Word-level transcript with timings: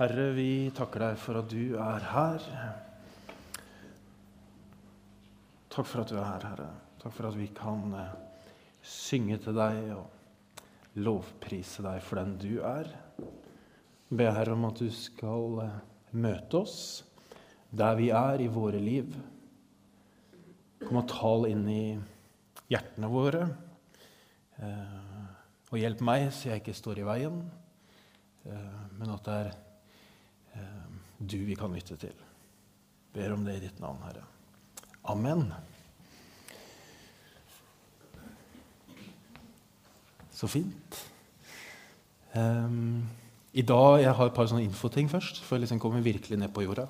Herre, 0.00 0.30
vi 0.32 0.70
takker 0.72 1.02
deg 1.04 1.18
for 1.20 1.36
at 1.42 1.50
du 1.52 1.74
er 1.76 2.04
her. 2.08 2.44
Takk 5.68 5.90
for 5.90 6.00
at 6.00 6.08
du 6.08 6.14
er 6.16 6.24
her, 6.24 6.46
Herre. 6.48 6.68
Takk 7.02 7.12
for 7.18 7.28
at 7.28 7.36
vi 7.36 7.50
kan 7.52 7.92
eh, 7.98 8.14
synge 8.80 9.36
til 9.44 9.60
deg 9.60 9.92
og 9.98 10.96
lovprise 11.04 11.84
deg 11.84 12.00
for 12.00 12.16
den 12.16 12.32
du 12.40 12.64
er. 12.64 12.88
Be 14.08 14.32
Herre 14.32 14.56
om 14.56 14.66
at 14.70 14.80
du 14.80 14.88
skal 14.88 15.60
eh, 15.66 15.78
møte 16.16 16.64
oss 16.64 16.80
der 17.68 18.00
vi 18.00 18.08
er 18.08 18.40
i 18.40 18.48
våre 18.48 18.80
liv. 18.80 19.12
Kom 20.80 21.04
og 21.04 21.08
tal 21.12 21.50
inn 21.52 21.68
i 21.68 21.84
hjertene 22.72 23.16
våre. 23.20 23.50
Eh, 24.64 25.00
og 25.68 25.82
hjelp 25.84 26.08
meg 26.08 26.30
så 26.32 26.54
jeg 26.54 26.64
ikke 26.64 26.80
står 26.86 27.04
i 27.04 27.10
veien, 27.12 27.42
men 28.48 29.12
at 29.12 29.28
det 29.28 29.42
er 29.44 29.58
du 31.20 31.38
vi 31.44 31.56
kan 31.58 31.72
lytte 31.74 31.96
til. 32.00 32.14
Ber 33.14 33.34
om 33.34 33.44
det 33.44 33.58
i 33.58 33.64
ditt 33.66 33.80
navn, 33.82 34.00
Herre. 34.06 34.24
Amen. 35.10 35.48
Så 40.32 40.48
fint. 40.48 41.00
Um, 42.34 43.08
I 43.52 43.64
dag 43.66 44.04
jeg 44.04 44.14
har 44.14 44.30
et 44.30 44.36
par 44.36 44.48
sånne 44.48 44.64
infoting 44.64 45.10
først, 45.10 45.42
for 45.44 45.60
liksom 45.60 45.80
kommer 45.82 46.04
virkelig 46.04 46.38
ned 46.38 46.52
på 46.54 46.64
jorda. 46.64 46.86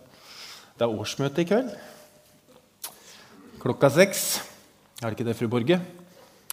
Det 0.77 0.85
er 0.87 1.01
årsmøte 1.01 1.43
i 1.43 1.49
kveld. 1.49 1.73
Klokka 3.61 3.91
seks. 3.93 4.29
Er 5.01 5.09
det 5.09 5.17
ikke 5.17 5.29
det, 5.31 5.37
fru 5.37 5.49
Borge? 5.49 5.81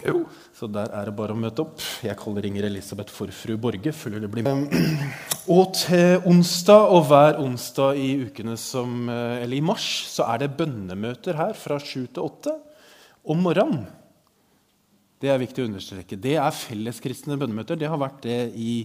Jo. 0.05 0.27
Så 0.53 0.67
der 0.69 0.91
er 0.93 1.09
det 1.09 1.15
bare 1.17 1.33
å 1.33 1.39
møte 1.39 1.63
opp. 1.63 1.81
Jeg 2.05 2.17
kaller 2.19 2.45
Inger 2.45 2.67
Elisabeth 2.67 3.13
for 3.13 3.31
fru 3.33 3.55
Borge. 3.57 3.91
føler 3.91 4.21
det 4.21 4.29
blir 4.29 4.45
med. 4.45 4.73
Og 5.55 5.73
til 5.73 6.21
onsdag 6.29 6.91
og 6.93 7.07
hver 7.09 7.39
onsdag 7.41 7.97
i 7.97 8.11
ukene 8.27 8.57
som, 8.61 9.07
eh, 9.09 9.41
eller 9.41 9.57
i 9.57 9.63
mars 9.65 9.87
så 10.11 10.27
er 10.29 10.43
det 10.43 10.53
bønnemøter 10.59 11.39
her 11.39 11.57
fra 11.57 11.79
sju 11.81 12.05
til 12.05 12.27
åtte 12.27 12.53
om 13.25 13.41
morgenen. 13.41 13.87
Det 15.17 15.31
er 15.33 15.41
viktig 15.41 15.63
å 15.63 15.71
understreke. 15.71 16.19
Det 16.21 16.35
er 16.37 16.53
felleskristne 16.53 17.39
bønnemøter. 17.41 17.79
Det 17.79 17.89
har 17.89 17.97
vært 17.97 18.21
det 18.27 18.41
i, 18.53 18.83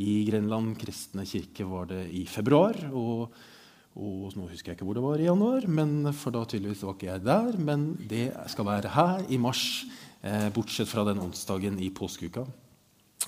i 0.00 0.14
Grenland 0.30 0.72
kristne 0.80 1.26
kirke 1.28 1.68
var 1.68 1.92
det 1.92 2.06
i 2.16 2.24
februar. 2.24 2.80
og 2.92 3.36
og 3.96 4.34
nå 4.36 4.44
husker 4.50 4.74
jeg 4.74 4.76
ikke 4.76 4.84
hvor 4.84 4.98
det 4.98 5.02
var 5.06 5.20
i 5.22 5.24
januar, 5.24 5.64
men 5.72 6.10
for 6.12 6.34
da 6.34 6.42
tydeligvis 6.44 6.82
var 6.84 6.98
ikke 6.98 7.06
jeg 7.08 7.22
der. 7.24 7.54
Men 7.56 7.86
det 8.04 8.26
skal 8.52 8.68
være 8.68 8.90
her 8.92 9.22
i 9.32 9.38
mars 9.40 9.62
bortsett 10.54 10.88
fra 10.90 11.04
den 11.06 11.20
onsdagen 11.22 11.78
i 11.82 11.90
påskeuka. 11.94 12.46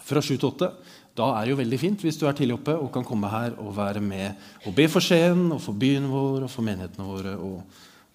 Fra 0.08 0.22
7 0.22 0.36
til 0.36 0.48
8. 0.50 0.70
Da 1.18 1.28
er 1.34 1.44
det 1.44 1.52
jo 1.52 1.60
veldig 1.60 1.78
fint 1.80 2.04
hvis 2.04 2.18
du 2.20 2.27
er 2.28 2.36
tidlig 2.36 2.56
oppe 2.58 2.77
og 2.78 2.92
kan 2.94 3.06
komme 3.06 3.30
her 3.32 3.56
og 3.58 3.74
være 3.77 4.02
med 4.04 4.66
og 4.68 4.74
be 4.77 4.86
for 4.91 5.04
Skien 5.04 5.48
og 5.54 5.60
for 5.64 5.78
byen 5.78 6.06
vår 6.10 6.46
og 6.46 6.52
for 6.52 6.66
menighetene 6.66 7.08
våre 7.08 7.34
og 7.36 7.62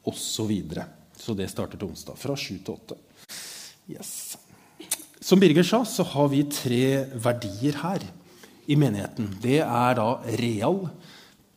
osv. 0.04 0.20
Så, 0.20 0.46
videre. 0.48 0.86
så 1.16 1.36
det 1.36 1.50
starter 1.52 1.80
til 1.80 1.88
onsdag. 1.88 2.18
Fra 2.20 2.36
7 2.36 2.64
til 2.64 2.74
8. 2.76 2.98
Yes. 3.92 4.12
Som 5.24 5.40
Birger 5.40 5.64
sa, 5.64 5.84
så 5.88 6.04
har 6.04 6.28
vi 6.32 6.44
tre 6.52 6.84
verdier 7.24 7.78
her 7.80 8.04
i 8.68 8.76
menigheten. 8.80 9.30
Det 9.44 9.62
er 9.64 9.96
da 10.00 10.08
real, 10.40 10.82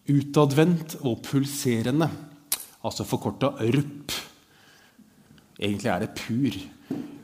utadvendt 0.07 0.99
og 1.03 1.19
pulserende. 1.27 2.09
Altså 2.87 3.07
forkorta 3.07 3.51
RUP. 3.59 4.15
Egentlig 5.59 5.91
er 5.91 6.05
det 6.05 6.15
pur. 6.15 6.61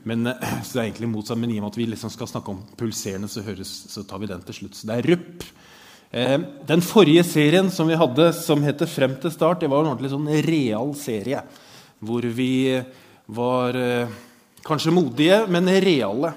Men, 0.09 0.27
eh, 0.27 0.55
så 0.65 0.77
det 0.77 0.81
er 0.81 0.87
egentlig 0.89 1.11
motsatt, 1.11 1.39
men 1.39 1.51
i 1.53 1.59
og 1.59 1.65
med 1.65 1.73
at 1.73 1.81
vi 1.81 1.89
liksom 1.91 2.13
skal 2.13 2.29
snakke 2.31 2.53
om 2.53 2.63
pulserende, 2.79 3.29
så, 3.31 3.43
høres, 3.45 3.71
så, 3.91 4.05
tar 4.07 4.21
vi 4.23 4.31
den 4.31 4.43
til 4.47 4.61
slutt. 4.61 4.77
Så 4.77 4.89
det 4.89 4.99
er 4.99 5.09
RUP. 5.13 5.47
Eh, 6.13 6.37
den 6.69 6.85
forrige 6.85 7.25
serien 7.27 7.71
som 7.73 7.89
vi 7.89 7.99
hadde, 7.99 8.31
som 8.37 8.63
heter 8.63 8.89
'Frem 8.89 9.15
til 9.21 9.31
start', 9.31 9.61
det 9.61 9.69
var 9.69 9.83
en 9.83 9.93
ordentlig 9.93 10.13
sånn 10.13 10.29
real 10.45 10.93
serie. 10.95 11.41
Hvor 12.03 12.21
vi 12.21 12.83
var 13.27 13.75
eh, 13.75 14.07
kanskje 14.63 14.93
modige, 14.93 15.47
men 15.47 15.67
reale. 15.67 16.33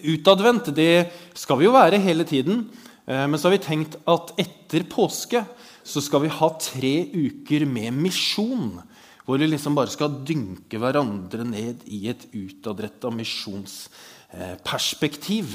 Utadvendt 0.00 0.74
det 0.74 1.10
skal 1.34 1.58
vi 1.60 1.66
jo 1.66 1.76
være 1.76 2.00
hele 2.00 2.24
tiden. 2.24 2.68
Eh, 3.06 3.26
men 3.26 3.38
så 3.38 3.48
har 3.48 3.56
vi 3.58 3.64
tenkt 3.64 3.96
at 4.08 4.32
etter 4.40 4.86
påske 4.90 5.44
så 5.84 6.02
skal 6.04 6.24
vi 6.24 6.32
ha 6.32 6.48
tre 6.60 6.94
uker 7.10 7.66
med 7.66 7.94
misjon. 7.96 8.80
Hvor 9.26 9.38
vi 9.38 9.46
liksom 9.50 9.74
bare 9.76 9.90
skal 9.92 10.22
dynke 10.26 10.78
hverandre 10.80 11.44
ned 11.46 11.76
i 11.86 12.08
et 12.12 12.22
utadretta 12.32 13.10
misjonsperspektiv. 13.14 15.46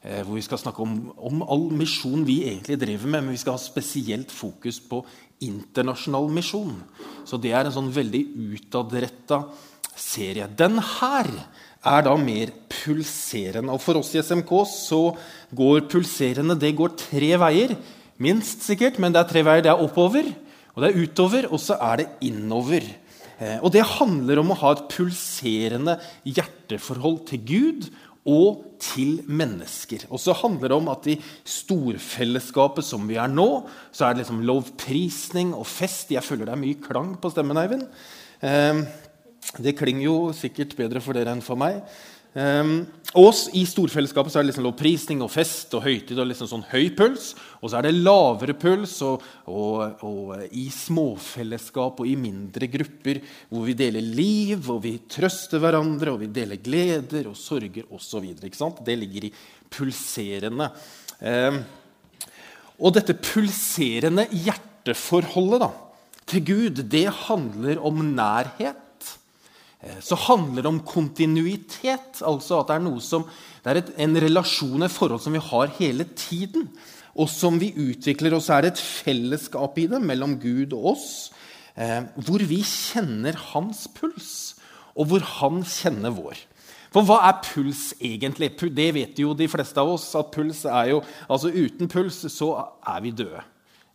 Eh, 0.00 0.22
hvor 0.24 0.34
vi 0.38 0.46
skal 0.46 0.62
snakke 0.62 0.80
om, 0.80 1.12
om, 1.20 1.42
all 1.44 1.68
misjon 1.76 2.24
vi 2.24 2.48
egentlig 2.48 2.80
driver 2.80 3.06
med, 3.06 3.22
men 3.24 3.34
vi 3.34 3.42
skal 3.42 3.56
ha 3.58 3.60
spesielt 3.60 4.30
fokus 4.32 4.80
på 4.80 5.04
internasjonal 5.44 6.28
misjon. 6.32 6.82
Så 7.28 7.36
det 7.36 7.52
er 7.52 7.64
en 7.68 7.74
sånn 7.74 7.92
veldig 7.92 8.24
utadretta 8.54 9.44
serie. 9.92 10.48
Den 10.56 10.80
her 10.80 11.28
er 11.84 12.04
da 12.04 12.14
mer 12.20 12.52
pulserende. 12.72 13.72
Og 13.72 13.80
for 13.82 14.00
oss 14.00 14.12
i 14.14 14.22
SMK 14.24 14.52
så 14.68 15.00
går 15.56 15.86
pulserende 15.92 16.58
det 16.60 16.74
går 16.78 16.96
tre 17.00 17.32
veier. 17.40 17.76
Minst 18.20 18.66
sikkert, 18.66 18.98
men 19.00 19.12
det 19.12 19.22
er 19.22 19.30
tre 19.30 19.44
veier. 19.46 19.64
Det 19.64 19.72
er 19.72 19.84
oppover, 19.84 20.28
og 20.74 20.82
det 20.82 20.90
er 20.90 21.04
utover, 21.04 21.48
og 21.48 21.60
så 21.60 21.78
er 21.90 22.02
det 22.02 22.10
innover. 22.28 22.84
Eh, 23.40 23.58
og 23.64 23.72
det 23.72 23.86
handler 23.96 24.42
om 24.42 24.52
å 24.52 24.60
ha 24.60 24.74
et 24.76 24.86
pulserende 24.92 25.96
hjerteforhold 26.28 27.22
til 27.30 27.44
Gud 27.48 27.90
og 28.28 28.66
til 28.80 29.20
mennesker. 29.28 30.04
Og 30.12 30.20
så 30.20 30.34
handler 30.36 30.68
det 30.68 30.76
om 30.76 30.90
at 30.92 31.08
i 31.08 31.16
storfellesskapet 31.48 32.84
som 32.84 33.08
vi 33.08 33.16
er 33.20 33.32
nå, 33.32 33.48
så 33.92 34.06
er 34.06 34.14
det 34.14 34.24
liksom 34.24 34.44
lovprisning 34.44 35.54
og 35.56 35.66
fest. 35.68 36.12
Jeg 36.12 36.24
føler 36.26 36.50
det 36.50 36.56
er 36.56 36.64
mye 36.66 36.80
klang 36.84 37.14
på 37.20 37.32
stemmen, 37.32 37.60
Eivind. 37.60 37.88
Eh, 38.44 38.84
det 39.58 39.76
klinger 39.78 40.04
jo 40.04 40.16
sikkert 40.36 40.76
bedre 40.78 41.00
for 41.02 41.16
dere 41.16 41.32
enn 41.32 41.44
for 41.44 41.58
meg. 41.60 41.80
Um, 42.30 42.84
og 43.18 43.34
I 43.58 43.64
storfellesskapet 43.66 44.30
så 44.30 44.38
er 44.38 44.44
det 44.44 44.52
liksom 44.52 44.66
lovprisning 44.68 45.22
og 45.24 45.32
fest 45.34 45.72
og 45.74 45.82
høytid 45.82 46.14
og 46.22 46.28
liksom 46.30 46.46
sånn 46.46 46.66
høy 46.70 46.92
puls. 46.94 47.32
Og 47.58 47.72
så 47.72 47.80
er 47.80 47.88
det 47.88 47.96
lavere 47.96 48.54
puls 48.54 48.92
og, 49.02 49.24
og, 49.50 50.04
og, 50.06 50.44
i 50.54 50.68
småfellesskap 50.70 51.98
og 51.98 52.06
i 52.06 52.14
mindre 52.20 52.68
grupper 52.70 53.18
hvor 53.50 53.66
vi 53.66 53.74
deler 53.78 54.04
liv 54.04 54.70
og 54.70 54.84
vi 54.84 54.94
trøster 55.10 55.58
hverandre 55.62 56.14
og 56.14 56.22
vi 56.22 56.30
deler 56.30 56.62
gleder 56.62 57.26
og 57.32 57.38
sorger 57.38 57.90
osv. 57.90 58.30
Det 58.38 58.96
ligger 59.00 59.26
i 59.26 59.32
pulserende. 59.70 60.70
Um, 61.18 61.58
og 62.80 62.94
dette 62.94 63.18
pulserende 63.18 64.28
hjerteforholdet 64.30 65.64
da, 65.66 65.72
til 66.30 66.46
Gud, 66.46 66.84
det 66.94 67.08
handler 67.26 67.82
om 67.82 68.04
nærhet. 68.14 68.86
Eh, 69.82 70.00
så 70.04 70.18
handler 70.28 70.62
det 70.62 70.72
om 70.72 70.80
kontinuitet. 70.84 72.22
altså 72.22 72.60
at 72.60 72.68
Det 72.68 72.76
er 72.76 73.00
som, 73.00 73.24
det 73.64 73.70
er 73.70 73.76
et, 73.82 73.92
en 73.98 74.16
relasjon, 74.16 74.82
et 74.82 74.90
forhold 74.90 75.20
som 75.20 75.32
vi 75.32 75.38
har 75.38 75.66
hele 75.78 76.04
tiden. 76.04 76.68
Og 77.16 77.28
som 77.28 77.58
vi 77.58 77.72
utvikler. 77.72 78.34
Og 78.34 78.42
så 78.42 78.54
er 78.54 78.62
det 78.62 78.72
et 78.72 78.84
fellesskap 78.84 79.78
i 79.78 79.86
det 79.86 80.00
mellom 80.00 80.38
Gud 80.40 80.72
og 80.72 80.96
oss. 80.96 81.30
Eh, 81.76 82.02
hvor 82.16 82.42
vi 82.44 82.62
kjenner 82.66 83.36
hans 83.52 83.86
puls, 83.94 84.56
og 84.94 85.06
hvor 85.06 85.20
han 85.38 85.62
kjenner 85.64 86.10
vår. 86.10 86.36
For 86.90 87.06
hva 87.06 87.20
er 87.28 87.38
puls 87.46 87.92
egentlig? 88.02 88.50
Det 88.74 88.88
vet 88.96 89.20
jo 89.22 89.32
de 89.38 89.46
fleste 89.48 89.78
av 89.78 89.92
oss. 89.94 90.14
at 90.18 90.32
puls 90.34 90.64
er 90.66 90.90
jo, 90.90 91.02
altså 91.28 91.48
Uten 91.48 91.88
puls 91.88 92.26
så 92.26 92.50
er 92.86 93.00
vi 93.00 93.14
døde. 93.14 93.44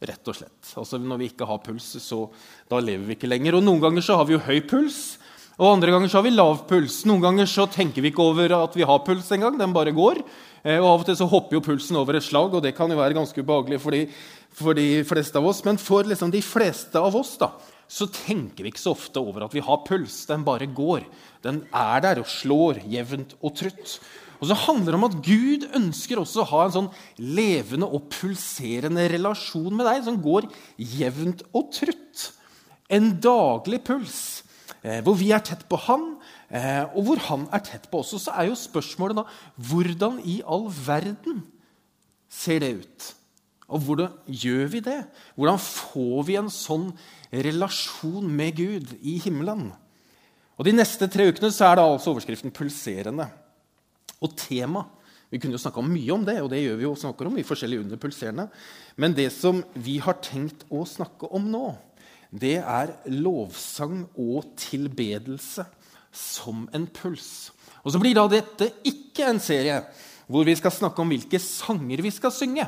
Rett 0.06 0.28
og 0.28 0.36
slett. 0.36 0.72
Altså 0.76 0.98
Når 0.98 1.18
vi 1.18 1.30
ikke 1.30 1.46
har 1.46 1.60
puls, 1.60 1.84
så 2.00 2.30
da 2.72 2.80
lever 2.80 3.06
vi 3.06 3.16
ikke 3.16 3.28
lenger. 3.28 3.56
Og 3.56 3.64
Noen 3.64 3.82
ganger 3.82 4.02
så 4.02 4.16
har 4.16 4.26
vi 4.26 4.36
jo 4.38 4.44
høy 4.48 4.62
puls. 4.68 5.18
Og 5.56 5.70
Andre 5.70 5.94
ganger 5.94 6.12
så 6.12 6.20
har 6.20 6.26
vi 6.26 6.34
lav 6.36 6.66
puls. 6.68 6.98
Noen 7.08 7.22
ganger 7.24 7.48
så 7.48 7.64
tenker 7.72 8.04
vi 8.04 8.10
ikke 8.12 8.26
over 8.26 8.52
at 8.58 8.74
vi 8.76 8.84
har 8.88 9.04
puls 9.06 9.30
engang. 9.32 9.56
Den 9.56 9.76
bare 9.76 9.94
går. 9.96 10.20
Eh, 10.66 10.82
og 10.82 10.90
Av 10.90 11.04
og 11.04 11.06
til 11.08 11.16
så 11.16 11.28
hopper 11.32 11.56
jo 11.56 11.64
pulsen 11.64 11.96
over 11.96 12.18
et 12.18 12.26
slag, 12.26 12.52
og 12.52 12.66
det 12.66 12.74
kan 12.76 12.92
jo 12.92 13.00
være 13.00 13.16
ganske 13.16 13.40
ubehagelig 13.40 13.80
for 13.80 13.96
de, 13.96 14.02
for 14.52 14.76
de 14.76 14.90
fleste 15.08 15.40
av 15.40 15.48
oss. 15.48 15.64
Men 15.64 15.80
for 15.80 16.04
liksom 16.04 16.34
de 16.34 16.44
fleste 16.44 17.00
av 17.00 17.16
oss 17.16 17.38
da, 17.40 17.54
så 17.88 18.10
tenker 18.12 18.66
vi 18.66 18.74
ikke 18.74 18.84
så 18.84 18.98
ofte 18.98 19.24
over 19.24 19.48
at 19.48 19.56
vi 19.56 19.64
har 19.64 19.80
puls. 19.88 20.26
Den 20.28 20.44
bare 20.44 20.68
går. 20.68 21.08
Den 21.46 21.64
er 21.72 22.04
der 22.04 22.20
og 22.20 22.28
slår 22.28 22.84
jevnt 22.92 23.38
og 23.40 23.56
trutt. 23.56 23.98
Og 24.44 24.50
så 24.50 24.58
handler 24.66 24.92
det 24.92 25.00
om 25.00 25.08
at 25.08 25.20
Gud 25.24 25.70
ønsker 25.78 26.20
også 26.20 26.44
å 26.44 26.50
ha 26.50 26.66
en 26.66 26.76
sånn 26.82 26.94
levende 27.16 27.88
og 27.88 28.10
pulserende 28.12 29.08
relasjon 29.14 29.72
med 29.72 29.88
deg, 29.88 30.04
som 30.04 30.20
går 30.20 30.52
jevnt 31.00 31.48
og 31.56 31.72
trutt. 31.72 32.32
En 32.92 33.14
daglig 33.24 33.80
puls 33.88 34.35
hvor 35.06 35.18
vi 35.18 35.32
er 35.34 35.42
tett 35.46 35.64
på 35.70 35.80
han, 35.88 36.08
eh, 36.54 36.84
og 36.94 37.08
hvor 37.08 37.22
han 37.30 37.46
er 37.56 37.64
tett 37.66 37.88
på 37.92 38.04
oss. 38.04 38.14
Og 38.18 38.22
så 38.22 38.34
er 38.38 38.50
jo 38.50 38.58
spørsmålet 38.60 39.22
da 39.22 39.26
hvordan 39.70 40.20
i 40.22 40.42
all 40.46 40.68
verden 40.70 41.44
ser 42.30 42.62
det 42.62 42.74
ut? 42.84 43.14
Og 43.66 43.82
hvordan 43.82 44.14
gjør 44.30 44.68
vi 44.76 44.82
det? 44.86 45.00
Hvordan 45.34 45.58
får 45.62 46.20
vi 46.28 46.36
en 46.38 46.52
sånn 46.54 46.92
relasjon 47.34 48.28
med 48.30 48.60
Gud 48.60 48.94
i 49.02 49.18
himmelen? 49.24 49.72
Og 50.56 50.68
De 50.68 50.76
neste 50.76 51.10
tre 51.12 51.26
ukene 51.32 51.50
så 51.52 51.72
er 51.72 51.80
det 51.80 51.86
altså 51.86 52.14
overskriften 52.14 52.54
'pulserende'. 52.54 53.32
Og 54.22 54.38
tema 54.38 54.86
Vi 55.32 55.40
kunne 55.40 55.58
jo 55.58 55.60
snakka 55.60 55.82
mye 55.82 56.14
om 56.14 56.24
det, 56.24 56.40
og 56.40 56.50
det 56.52 56.62
gjør 56.62 56.76
vi 56.78 56.84
jo 56.84 56.96
snakker 56.96 57.26
om 57.28 57.38
i 57.38 57.44
forskjellige 57.44 57.82
under 57.82 57.98
pulserende. 57.98 58.48
Men 58.96 59.12
det 59.12 59.34
som 59.34 59.64
vi 59.74 59.98
har 59.98 60.14
tenkt 60.22 60.64
å 60.70 60.86
snakke 60.86 61.28
om 61.34 61.50
nå, 61.52 61.76
det 62.36 62.58
er 62.60 62.94
lovsang 63.12 64.04
og 64.20 64.50
tilbedelse 64.60 65.66
som 66.16 66.66
en 66.76 66.88
puls. 66.92 67.52
Og 67.84 67.94
så 67.94 68.02
blir 68.02 68.18
da 68.18 68.26
dette 68.32 68.72
ikke 68.88 69.30
en 69.30 69.40
serie 69.44 69.82
hvor 70.26 70.48
vi 70.48 70.56
skal 70.58 70.74
snakke 70.74 71.04
om 71.04 71.12
hvilke 71.14 71.40
sanger 71.42 72.02
vi 72.02 72.12
skal 72.14 72.34
synge. 72.34 72.66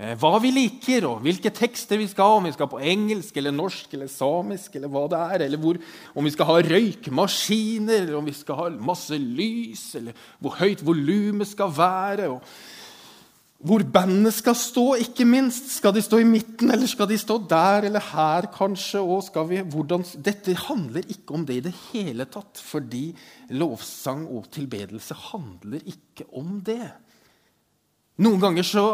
Eh, 0.00 0.14
hva 0.16 0.32
vi 0.40 0.48
liker, 0.54 1.04
og 1.04 1.20
hvilke 1.20 1.52
tekster 1.52 2.00
vi 2.00 2.08
skal 2.10 2.26
ha. 2.26 2.40
Om 2.40 2.48
vi 2.48 2.54
skal 2.56 2.70
på 2.72 2.80
engelsk 2.80 3.36
eller 3.36 3.54
norsk 3.54 3.94
eller 3.94 4.10
samisk, 4.10 4.74
eller 4.78 4.90
hva 4.90 5.04
det 5.12 5.20
er. 5.20 5.46
Eller 5.46 5.60
hvor, 5.60 5.78
om 6.16 6.26
vi 6.26 6.32
skal 6.34 6.48
ha 6.48 6.58
røykmaskiner, 6.64 8.02
eller 8.02 8.18
om 8.18 8.26
vi 8.26 8.34
skal 8.36 8.58
ha 8.58 8.68
masse 8.90 9.16
lys, 9.20 9.84
eller 10.00 10.26
hvor 10.40 10.56
høyt 10.60 10.84
volumet 10.86 11.52
skal 11.52 11.72
være. 11.76 12.30
og 12.32 12.40
hvor 13.60 13.82
bandet 13.92 14.32
skal 14.32 14.56
stå, 14.56 14.84
ikke 15.02 15.26
minst. 15.28 15.66
Skal 15.74 15.92
de 15.92 16.00
stå 16.00 16.22
i 16.22 16.28
midten, 16.28 16.70
eller 16.72 16.88
skal 16.88 17.08
de 17.10 17.18
stå 17.20 17.36
der 17.50 17.84
eller 17.90 18.00
her, 18.00 18.48
kanskje? 18.54 19.02
Vi, 19.50 19.60
hvordan, 19.74 20.04
dette 20.16 20.54
handler 20.56 21.04
ikke 21.12 21.36
om 21.36 21.44
det 21.44 21.58
i 21.58 21.64
det 21.68 21.74
hele 21.90 22.24
tatt, 22.24 22.56
fordi 22.64 23.10
lovsang 23.52 24.24
og 24.32 24.48
tilbedelse 24.54 25.16
handler 25.28 25.84
ikke 25.92 26.30
om 26.40 26.56
det. 26.64 26.88
Noen 28.24 28.40
ganger 28.40 28.64
så, 28.64 28.86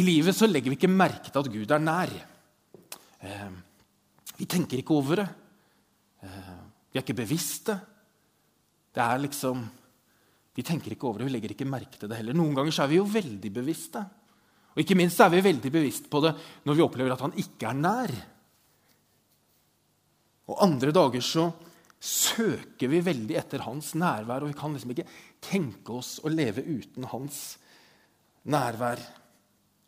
i 0.00 0.04
livet 0.04 0.36
så 0.36 0.48
legger 0.48 0.72
vi 0.72 0.80
ikke 0.80 0.92
merke 0.92 1.28
til 1.28 1.42
at 1.42 1.52
Gud 1.52 1.76
er 1.76 1.84
nær. 1.84 2.14
Eh, 3.20 3.50
vi 4.38 4.48
tenker 4.48 4.80
ikke 4.80 4.96
over 4.96 5.20
det. 5.20 5.28
Eh, 6.24 6.56
vi 6.88 6.96
er 6.96 7.04
ikke 7.04 7.20
bevisste. 7.20 7.76
Det 8.96 9.04
er 9.04 9.20
liksom 9.28 9.60
vi 10.58 10.64
tenker 10.66 10.90
ikke 10.90 11.06
over 11.06 11.22
det, 11.22 11.28
vi 11.28 11.36
legger 11.36 11.52
ikke 11.54 11.68
merke 11.70 12.00
til 12.00 12.10
det 12.10 12.16
heller. 12.18 12.34
Noen 12.34 12.56
ganger 12.56 12.80
er 12.82 12.90
vi 12.90 12.98
jo 12.98 13.04
veldig 13.06 13.50
bevisste. 13.60 14.00
Og 14.74 14.82
ikke 14.82 14.96
minst 14.98 15.20
er 15.22 15.30
vi 15.30 15.44
veldig 15.44 15.70
bevisst 15.70 16.08
på 16.10 16.18
det 16.24 16.32
når 16.66 16.74
vi 16.74 16.82
opplever 16.82 17.14
at 17.14 17.22
han 17.22 17.36
ikke 17.38 17.68
er 17.70 17.78
nær. 17.78 18.14
Og 20.50 20.58
andre 20.64 20.90
dager 20.96 21.22
så 21.22 21.44
søker 22.02 22.90
vi 22.90 23.04
veldig 23.06 23.36
etter 23.38 23.62
hans 23.66 23.92
nærvær, 23.98 24.42
og 24.42 24.50
vi 24.50 24.58
kan 24.58 24.74
liksom 24.74 24.94
ikke 24.94 25.06
tenke 25.46 25.94
oss 25.94 26.16
å 26.26 26.32
leve 26.32 26.64
uten 26.66 27.06
hans 27.12 27.40
nærvær. 28.50 29.02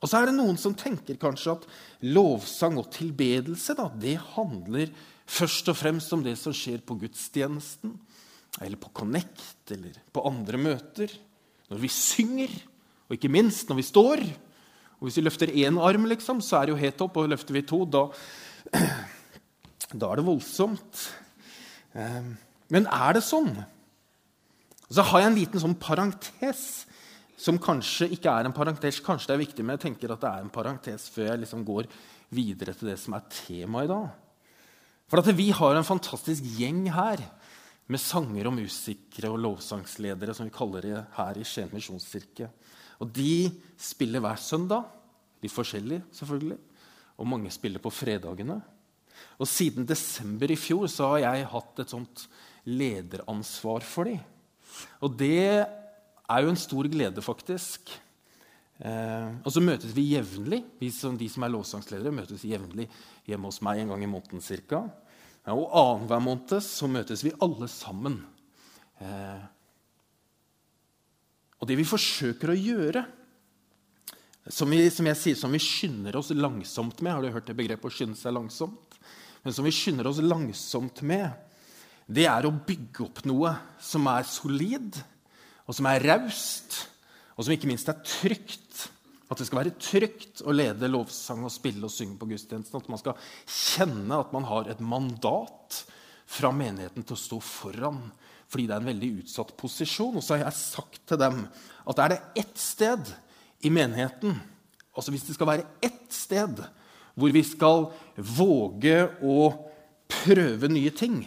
Og 0.00 0.06
så 0.06 0.20
er 0.20 0.30
det 0.30 0.36
noen 0.38 0.58
som 0.58 0.76
tenker 0.78 1.18
kanskje 1.18 1.56
at 1.56 1.66
lovsang 2.14 2.78
og 2.78 2.92
tilbedelse 2.94 3.74
da, 3.78 3.88
det 3.90 4.20
handler 4.36 4.94
først 5.30 5.70
og 5.70 5.78
fremst 5.82 6.14
om 6.14 6.22
det 6.22 6.36
som 6.38 6.54
skjer 6.54 6.78
på 6.86 6.98
gudstjenesten 7.02 7.98
eller 8.58 8.80
på 8.80 8.90
Connect 8.96 9.70
eller 9.76 10.00
på 10.12 10.24
andre 10.26 10.58
møter. 10.58 11.12
Når 11.70 11.82
vi 11.84 11.90
synger, 11.94 12.54
og 13.06 13.14
ikke 13.14 13.30
minst 13.30 13.70
når 13.70 13.78
vi 13.78 13.86
står. 13.86 14.24
Og 14.98 15.06
Hvis 15.06 15.20
vi 15.20 15.24
løfter 15.24 15.54
én 15.54 15.78
arm, 15.80 16.04
liksom, 16.10 16.42
så 16.42 16.58
er 16.58 16.66
det 16.66 16.74
jo 16.74 16.82
helt 16.82 17.02
opp, 17.06 17.16
og 17.16 17.30
løfter 17.30 17.56
vi 17.56 17.62
to, 17.62 17.84
da, 17.86 18.04
da 20.00 20.10
er 20.10 20.20
det 20.20 20.26
voldsomt. 20.26 21.04
Ehm, 21.94 22.34
men 22.70 22.86
er 22.90 23.16
det 23.16 23.24
sånn? 23.24 23.54
Så 24.90 25.06
har 25.06 25.22
jeg 25.22 25.30
en 25.30 25.38
liten 25.38 25.62
sånn 25.62 25.78
parentes 25.78 26.84
som 27.40 27.58
kanskje 27.62 28.10
ikke 28.12 28.32
er 28.34 28.46
en 28.46 28.54
parentes. 28.54 29.00
Kanskje 29.02 29.30
det 29.30 29.36
er 29.36 29.44
viktig, 29.46 29.64
men 29.64 29.78
jeg 29.78 29.86
tenker 29.86 30.12
at 30.12 30.22
det 30.22 30.30
er 30.30 30.44
en 30.44 30.52
parentes 30.52 31.06
før 31.14 31.30
jeg 31.30 31.44
liksom 31.46 31.62
går 31.64 31.88
videre 32.34 32.74
til 32.76 32.90
det 32.90 32.98
som 33.00 33.16
er 33.16 33.28
temaet 33.32 33.88
i 33.88 33.92
dag. 33.94 34.10
For 35.10 35.32
vi 35.34 35.48
har 35.56 35.74
en 35.74 35.86
fantastisk 35.86 36.44
gjeng 36.58 36.84
her 36.94 37.22
med 37.90 38.02
sanger 38.02 38.46
og 38.48 38.54
musikere 38.54 39.30
og 39.32 39.40
lovsangsledere, 39.42 40.34
som 40.36 40.46
vi 40.46 40.54
kaller 40.54 40.86
det 40.86 40.98
her 41.16 41.38
i 41.38 41.46
Skien 41.46 41.70
misjonskirke. 41.74 42.50
Og 43.02 43.10
de 43.16 43.50
spiller 43.80 44.22
hver 44.22 44.38
søndag. 44.40 44.86
Litt 45.40 45.54
forskjellig, 45.54 46.02
selvfølgelig. 46.14 46.58
Og 47.20 47.28
mange 47.28 47.50
spiller 47.52 47.82
på 47.82 47.92
fredagene. 47.92 48.60
Og 49.40 49.48
siden 49.48 49.88
desember 49.88 50.52
i 50.52 50.58
fjor 50.60 50.86
så 50.92 51.14
har 51.14 51.24
jeg 51.24 51.48
hatt 51.54 51.82
et 51.82 51.92
sånt 51.92 52.26
lederansvar 52.68 53.84
for 53.86 54.08
dem. 54.08 54.20
Og 55.02 55.16
det 55.18 55.64
er 56.30 56.44
jo 56.44 56.52
en 56.52 56.60
stor 56.60 56.88
glede, 56.92 57.24
faktisk. 57.24 57.90
Eh, 58.80 59.28
og 59.42 59.50
så 59.52 59.62
møtes 59.64 59.92
vi 59.96 60.12
jevnlig. 60.14 60.62
Vi 60.80 60.92
som, 60.94 61.16
de 61.18 61.28
som 61.32 61.44
er 61.44 61.52
lovsangsledere, 61.52 62.14
møtes 62.14 62.46
jevnlig 62.46 62.86
hjemme 63.28 63.50
hos 63.50 63.60
meg 63.64 63.82
en 63.82 63.94
gang 63.94 64.04
i 64.06 64.12
måneden 64.12 64.44
cirka. 64.44 64.84
Ja, 65.46 65.54
og 65.56 65.70
Annenhver 65.72 66.20
måned 66.22 66.60
så 66.64 66.88
møtes 66.90 67.24
vi 67.24 67.32
alle 67.40 67.68
sammen. 67.72 68.18
Eh, 69.00 69.46
og 71.60 71.68
det 71.68 71.76
vi 71.80 71.88
forsøker 71.88 72.52
å 72.52 72.58
gjøre, 72.58 73.04
som 74.50 74.72
vi, 74.72 74.82
som 74.92 75.08
jeg 75.08 75.18
sier, 75.20 75.38
som 75.38 75.52
vi 75.52 75.60
skynder 75.62 76.16
oss 76.16 76.30
langsomt 76.32 77.02
med 77.04 77.12
Har 77.12 77.22
du 77.22 77.28
hørt 77.30 77.46
det 77.50 77.54
begrepet 77.58 77.86
å 77.86 77.92
skynde 77.92 78.16
seg 78.18 78.32
langsomt? 78.32 78.96
Men 79.44 79.54
som 79.56 79.66
vi 79.66 79.72
skynder 79.72 80.08
oss 80.08 80.20
langsomt 80.24 81.02
med, 81.06 81.28
det 82.10 82.26
er 82.28 82.48
å 82.48 82.52
bygge 82.52 83.04
opp 83.06 83.20
noe 83.28 83.52
som 83.80 84.08
er 84.10 84.26
solid, 84.28 84.96
og 85.68 85.76
som 85.76 85.86
er 85.88 86.04
raust, 86.08 86.80
og 87.36 87.46
som 87.46 87.54
ikke 87.54 87.68
minst 87.70 87.88
er 87.92 88.00
trygt. 88.04 88.69
At 89.30 89.38
det 89.38 89.46
skal 89.46 89.60
være 89.62 89.78
trygt 89.78 90.42
å 90.42 90.54
lede 90.54 90.90
lovsang 90.90 91.44
og 91.46 91.54
spille 91.54 91.86
og 91.86 91.94
synge 91.94 92.18
på 92.18 92.28
gudstjenesten. 92.32 92.82
At 92.82 92.90
man 92.90 93.00
skal 93.00 93.18
kjenne 93.46 94.18
at 94.18 94.34
man 94.34 94.48
har 94.48 94.70
et 94.70 94.82
mandat 94.82 95.84
fra 96.30 96.50
menigheten 96.54 97.06
til 97.06 97.16
å 97.16 97.22
stå 97.24 97.38
foran. 97.42 98.02
Fordi 98.50 98.66
det 98.66 98.74
er 98.74 98.82
en 98.82 98.90
veldig 98.90 99.10
utsatt 99.22 99.54
posisjon. 99.58 100.18
Og 100.18 100.24
så 100.26 100.34
har 100.34 100.48
jeg 100.48 100.58
sagt 100.58 101.02
til 101.06 101.20
dem 101.22 101.44
at 101.86 102.02
er 102.02 102.14
det 102.14 102.22
ett 102.42 102.58
sted 102.58 103.12
i 103.62 103.70
menigheten 103.72 104.38
altså 104.96 105.12
Hvis 105.12 105.26
det 105.28 105.36
skal 105.36 105.48
være 105.50 105.68
ett 105.84 106.12
sted 106.12 106.62
hvor 107.18 107.34
vi 107.34 107.42
skal 107.44 107.90
våge 108.16 108.96
å 109.26 109.50
prøve 110.10 110.70
nye 110.72 110.92
ting 110.94 111.22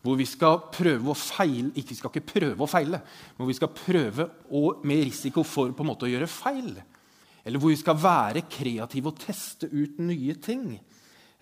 hvor 0.00 0.16
vi 0.16 0.24
skal 0.28 0.62
prøve 0.72 1.12
å 1.12 1.18
feile 1.18 1.74
Ikke 1.74 1.92
vi 1.92 1.98
skal 1.98 2.12
ikke 2.12 2.32
prøve 2.32 2.64
å 2.64 2.70
feile, 2.70 3.02
men 3.02 3.42
hvor 3.42 3.50
vi 3.50 3.58
skal 3.58 3.72
prøve 3.74 4.28
å, 4.48 4.62
med 4.86 5.04
risiko 5.10 5.44
for 5.44 5.74
på 5.76 5.84
en 5.84 5.90
måte 5.92 6.08
å 6.08 6.12
gjøre 6.12 6.30
feil 6.30 6.78
eller 7.50 7.58
hvor 7.58 7.74
vi 7.74 7.80
skal 7.82 7.98
være 7.98 8.46
kreative 8.46 9.10
og 9.10 9.18
teste 9.18 9.66
ut 9.66 9.98
nye 10.06 10.38
ting. 10.38 10.76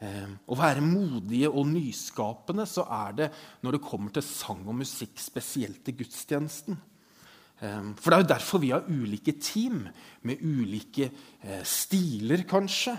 Å 0.01 0.57
være 0.57 0.81
modige 0.81 1.51
og 1.51 1.67
nyskapende, 1.69 2.65
så 2.71 2.85
er 2.97 3.17
det 3.19 3.27
når 3.67 3.77
det 3.77 3.81
kommer 3.85 4.15
til 4.15 4.25
sang 4.25 4.63
og 4.65 4.79
musikk, 4.79 5.19
spesielt 5.21 5.83
til 5.85 5.99
gudstjenesten. 5.99 6.79
Eh, 7.59 7.87
for 7.99 8.11
det 8.11 8.17
er 8.17 8.23
jo 8.23 8.33
derfor 8.33 8.63
vi 8.63 8.71
har 8.71 8.87
ulike 8.87 9.35
team 9.43 9.83
med 10.27 10.43
ulike 10.43 11.09
eh, 11.09 11.63
stiler, 11.67 12.45
kanskje. 12.49 12.95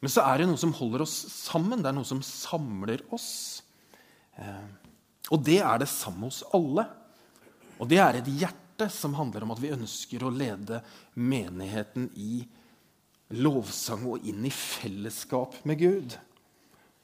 Men 0.00 0.12
så 0.12 0.24
er 0.24 0.40
det 0.40 0.48
noe 0.48 0.60
som 0.60 0.74
holder 0.76 1.04
oss 1.04 1.16
sammen. 1.34 1.82
Det 1.82 1.90
er 1.90 1.98
noe 1.98 2.08
som 2.08 2.22
samler 2.24 3.02
oss. 3.12 3.62
Eh, 4.38 4.68
og 5.30 5.42
det 5.46 5.60
er 5.60 5.82
det 5.82 5.90
samme 5.90 6.30
hos 6.30 6.42
alle. 6.56 6.86
Og 7.80 7.90
det 7.90 8.00
er 8.00 8.20
et 8.20 8.30
hjerte 8.30 8.69
hjerte, 8.80 8.96
som 8.96 9.14
handler 9.14 9.44
om 9.44 9.52
at 9.52 9.60
vi 9.60 9.74
ønsker 9.74 10.24
å 10.24 10.32
lede 10.32 10.82
menigheten 11.14 12.10
i 12.16 12.46
lovsang 13.30 14.06
og 14.06 14.24
inn 14.26 14.44
i 14.44 14.50
fellesskap 14.50 15.64
med 15.64 15.78
Gud. 15.78 16.16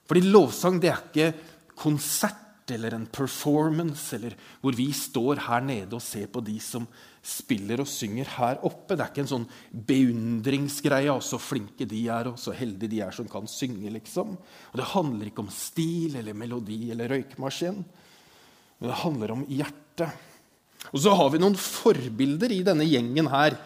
Fordi 0.06 0.23
lovsang 0.23 0.80
det 0.80 0.90
er 0.90 1.04
ikke 1.04 1.33
konsert 1.76 2.42
eller 2.68 2.97
en 2.97 3.06
performance 3.06 4.16
eller 4.16 4.35
hvor 4.61 4.75
vi 4.75 4.88
står 4.90 5.38
her 5.47 5.62
nede 5.62 5.95
og 5.95 6.02
ser 6.02 6.26
på 6.26 6.40
de 6.42 6.56
som 6.59 6.87
spiller 7.23 7.78
og 7.83 7.87
synger 7.87 8.26
her 8.38 8.59
oppe. 8.66 8.97
Det 8.97 9.04
er 9.04 9.12
ikke 9.12 9.23
en 9.23 9.30
sånn 9.30 9.49
beundringsgreie. 9.87 11.12
Og 11.12 11.23
så 11.23 11.38
flinke 11.38 11.87
de 11.87 12.00
er, 12.11 12.33
og 12.33 12.40
så 12.42 12.54
heldige 12.54 12.90
de 12.90 13.02
er 13.06 13.14
som 13.14 13.28
kan 13.30 13.47
synge. 13.47 13.90
liksom. 13.95 14.35
Og 14.35 14.76
Det 14.78 14.90
handler 14.95 15.30
ikke 15.30 15.45
om 15.47 15.52
stil 15.54 16.18
eller 16.18 16.35
melodi 16.35 16.90
eller 16.90 17.14
røykmaskin. 17.14 17.85
Men 18.78 18.90
det 18.90 19.02
handler 19.04 19.37
om 19.37 19.47
hjertet. 19.47 20.26
Og 20.92 21.02
så 21.02 21.14
har 21.18 21.30
vi 21.33 21.40
noen 21.42 21.56
forbilder 21.59 22.52
i 22.54 22.62
denne 22.66 22.87
gjengen 22.87 23.28
her 23.33 23.56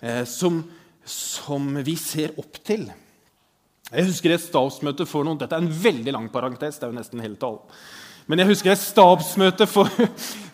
eh, 0.00 0.24
som, 0.28 0.62
som, 1.06 1.70
vi 1.86 1.96
ser 2.00 2.34
opp 2.40 2.58
til. 2.66 2.86
Jeg 3.90 4.08
husker 4.08 4.34
et 4.34 4.42
stabsmøte 4.42 5.06
for 5.06 5.26
noen, 5.26 5.38
Dette 5.40 5.56
er 5.56 5.64
en 5.64 5.70
veldig 5.84 6.16
lang 6.16 6.30
parentes. 6.32 6.78
det 6.78 6.86
er 6.86 6.92
jo 6.92 6.98
nesten 6.98 7.22
hele 7.22 7.38
tall. 7.40 7.60
Men 8.26 8.40
jeg 8.40 8.54
husker 8.54 8.72
et 8.72 8.80
stabsmøte 8.80 9.66
for, 9.68 9.90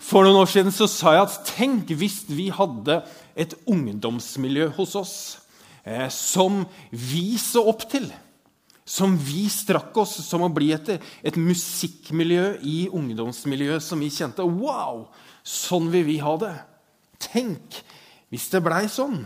for, 0.09 0.27
noen 0.27 0.43
år 0.43 0.51
siden 0.51 0.75
så 0.75 0.89
sa 0.91 1.15
jeg 1.15 1.29
at 1.29 1.53
tenk 1.55 1.93
hvis 1.95 2.25
vi 2.29 2.49
hadde 2.55 3.01
et 3.39 3.55
ungdomsmiljø 3.71 4.73
hos 4.77 4.97
oss 4.99 5.15
eh, 5.85 6.09
som 6.11 6.65
vi 6.91 7.39
så 7.39 7.63
opp 7.71 7.87
til. 7.91 8.11
Som 8.91 9.15
vi 9.23 9.45
strakk 9.53 9.95
oss 10.03 10.17
som 10.27 10.43
å 10.43 10.51
bli 10.51 10.73
etter. 10.75 10.99
et 11.23 11.37
musikkmiljø 11.37 12.59
i 12.63 12.89
ungdomsmiljøet 12.89 13.83
som 13.83 14.01
vi 14.01 14.11
kjente. 14.11 14.43
Wow! 14.43 15.07
Sånn 15.47 15.91
vil 15.93 16.05
vi 16.05 16.19
ha 16.19 16.37
det. 16.37 16.57
Tenk 17.21 17.83
hvis 18.31 18.49
det 18.51 18.63
blei 18.63 18.89
sånn. 18.91 19.23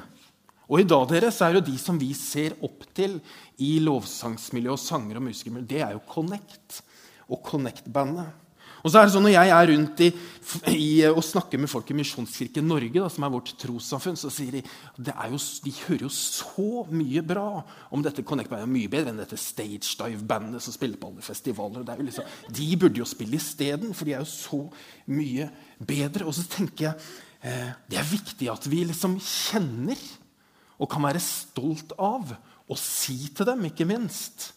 Og 0.68 0.80
i 0.80 0.88
dag 0.88 1.08
dere, 1.10 1.30
så 1.32 1.46
er 1.46 1.58
jo 1.58 1.64
de 1.64 1.76
som 1.80 1.98
vi 2.00 2.12
ser 2.16 2.56
opp 2.64 2.86
til 2.96 3.18
i 3.60 3.76
lovsangsmiljøet 3.84 4.78
og 4.78 4.80
sanger 4.80 5.20
og 5.20 5.26
musikermiljøet, 5.26 5.68
det 5.68 5.82
er 5.84 5.92
jo 5.92 6.04
Connect 6.08 6.80
og 7.28 7.42
Connect-bandet. 7.44 8.43
Og 8.84 8.92
så 8.92 9.00
er 9.00 9.06
det 9.06 9.14
sånn 9.14 9.24
Når 9.24 9.32
jeg 9.32 9.52
er 9.56 9.70
rundt 9.70 10.00
i, 10.04 10.08
i, 10.74 10.88
og 11.08 11.22
snakker 11.24 11.60
med 11.60 11.70
folk 11.72 11.88
i 11.88 11.96
Misjonskirken 11.96 12.66
Norge, 12.68 13.00
da, 13.00 13.08
som 13.12 13.24
er 13.24 13.32
vårt 13.32 13.54
trossamfunn, 13.60 14.18
så 14.20 14.28
sier 14.32 14.58
de 14.58 14.60
at 14.60 14.98
de 15.64 15.72
hører 15.86 16.04
jo 16.04 16.10
så 16.12 16.84
mye 16.92 17.22
bra 17.24 17.62
om 17.88 18.04
dette 18.04 18.24
Connect 18.28 18.52
Band. 18.52 18.68
Mye 18.68 18.90
bedre 18.92 19.14
enn 19.14 19.22
dette 19.22 19.40
Stage 19.40 19.96
Dive-bandet 20.00 20.64
som 20.64 20.76
spiller 20.76 21.00
på 21.00 21.08
alle 21.08 21.24
festivaler. 21.24 21.86
Liksom, 22.04 22.28
de 22.52 22.68
burde 22.76 23.00
jo 23.00 23.08
spille 23.08 23.40
isteden, 23.40 23.94
for 23.96 24.04
de 24.04 24.18
er 24.18 24.20
jo 24.20 24.28
så 24.28 24.60
mye 25.16 25.48
bedre. 25.80 26.28
Og 26.28 26.36
så 26.36 26.44
tenker 26.52 26.90
jeg 26.90 27.08
eh, 27.40 27.70
det 27.88 28.02
er 28.02 28.12
viktig 28.12 28.50
at 28.52 28.68
vi 28.68 28.82
liksom 28.90 29.16
kjenner 29.22 30.04
og 30.76 30.90
kan 30.92 31.06
være 31.06 31.22
stolt 31.24 31.96
av 31.96 32.34
og 32.64 32.80
si 32.80 33.16
til 33.32 33.48
dem, 33.48 33.64
ikke 33.68 33.88
minst. 33.88 34.50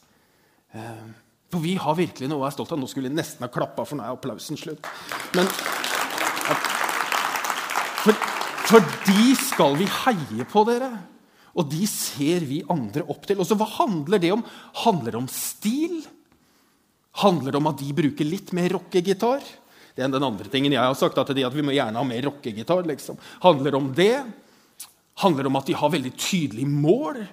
Eh, 0.75 1.07
for 1.51 1.63
vi 1.63 1.75
har 1.80 1.96
virkelig 1.96 2.27
noe 2.27 2.42
å 2.42 2.46
være 2.46 2.58
stolt 2.58 2.74
av. 2.75 2.80
Nå 2.82 2.89
skulle 2.92 3.08
jeg 3.10 3.18
nesten 3.18 3.46
ha 3.46 3.51
klappa, 3.51 3.86
for 3.88 4.00
nå 4.00 4.04
er 4.04 4.16
applausen 4.16 4.60
slutt. 4.60 4.88
Men 5.38 5.48
for, 8.04 8.18
for, 8.68 8.89
de 9.08 9.30
skal 9.39 9.77
vi 9.80 9.88
heie 10.04 10.48
på, 10.51 10.63
dere. 10.68 10.92
Og 11.58 11.70
de 11.72 11.88
ser 11.89 12.44
vi 12.48 12.60
andre 12.70 13.06
opp 13.10 13.25
til. 13.27 13.39
Og 13.39 13.48
så 13.48 13.58
Hva 13.58 13.68
handler 13.80 14.22
det 14.22 14.34
om? 14.36 14.44
Handler 14.84 15.16
det 15.16 15.22
om 15.22 15.32
stil? 15.32 16.01
Handler 17.24 17.56
det 17.56 17.62
om 17.62 17.72
at 17.72 17.80
de 17.80 17.96
bruker 17.98 18.27
litt 18.27 18.51
mer 18.54 18.75
rockegitar? 18.75 19.42
Det 19.98 20.04
er 20.06 20.12
den 20.13 20.27
andre 20.27 20.51
tingen 20.54 20.75
jeg 20.75 20.84
har 20.84 20.94
sagt, 21.00 21.18
at, 21.18 21.32
de, 21.34 21.48
at 21.48 21.56
vi 21.56 21.66
må 21.66 21.74
gjerne 21.74 21.98
ha 21.98 22.06
mer 22.06 22.27
rockegitar. 22.27 22.84
Liksom. 22.86 23.18
Handler 23.42 23.74
det 23.74 23.80
om 23.80 23.89
det? 23.98 24.18
Handler 25.24 25.48
det 25.48 25.50
om 25.50 25.58
at 25.58 25.72
de 25.72 25.80
har 25.80 25.96
veldig 25.96 26.13
tydelige 26.13 26.70
mål? 26.70 27.24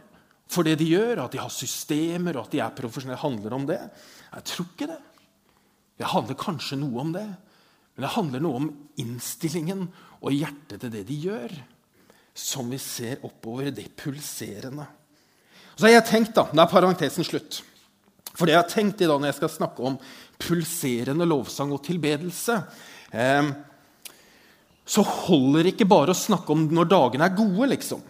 For 0.50 0.66
det 0.66 0.76
de 0.80 0.90
gjør, 0.92 1.24
at 1.24 1.34
de 1.34 1.40
har 1.40 1.52
systemer 1.52 2.36
og 2.36 2.46
at 2.46 2.54
de 2.54 2.60
er 2.62 2.76
profesjonelle, 2.76 3.20
handler 3.20 3.56
om 3.56 3.66
det. 3.68 3.80
Jeg 4.34 4.46
tror 4.50 4.70
ikke 4.70 4.90
det. 4.90 5.00
Det 5.98 6.10
handler 6.10 6.38
kanskje 6.38 6.78
noe 6.80 7.00
om 7.02 7.12
det. 7.14 7.26
Men 7.94 8.06
det 8.06 8.14
handler 8.16 8.42
noe 8.42 8.60
om 8.60 8.72
innstillingen 9.00 9.86
og 10.24 10.34
hjertet 10.34 10.82
til 10.82 10.92
det 10.92 11.04
de 11.08 11.18
gjør, 11.28 11.52
som 12.34 12.70
vi 12.72 12.80
ser 12.82 13.22
oppover, 13.26 13.70
det 13.70 13.92
pulserende. 13.98 14.86
Og 15.74 15.78
så 15.78 15.86
har 15.86 15.96
jeg 15.96 16.08
tenkt, 16.10 16.34
da, 16.36 16.48
Nå 16.50 16.64
er 16.64 16.70
parentesen 16.70 17.26
slutt. 17.26 17.60
For 18.34 18.46
det 18.46 18.56
jeg 18.56 18.62
har 18.62 18.70
tenkt 18.70 19.02
i 19.02 19.06
dag 19.06 19.20
når 19.20 19.30
jeg 19.30 19.38
skal 19.38 19.52
snakke 19.52 19.84
om 19.86 19.98
pulserende 20.42 21.26
lovsang 21.28 21.70
og 21.74 21.84
tilbedelse 21.86 22.56
eh, 23.14 23.50
Så 24.82 25.04
holder 25.06 25.62
det 25.62 25.76
ikke 25.76 25.86
bare 25.86 26.10
å 26.10 26.18
snakke 26.18 26.50
om 26.50 26.64
når 26.74 26.90
dagene 26.90 27.28
er 27.28 27.38
gode, 27.38 27.68
liksom. 27.70 28.02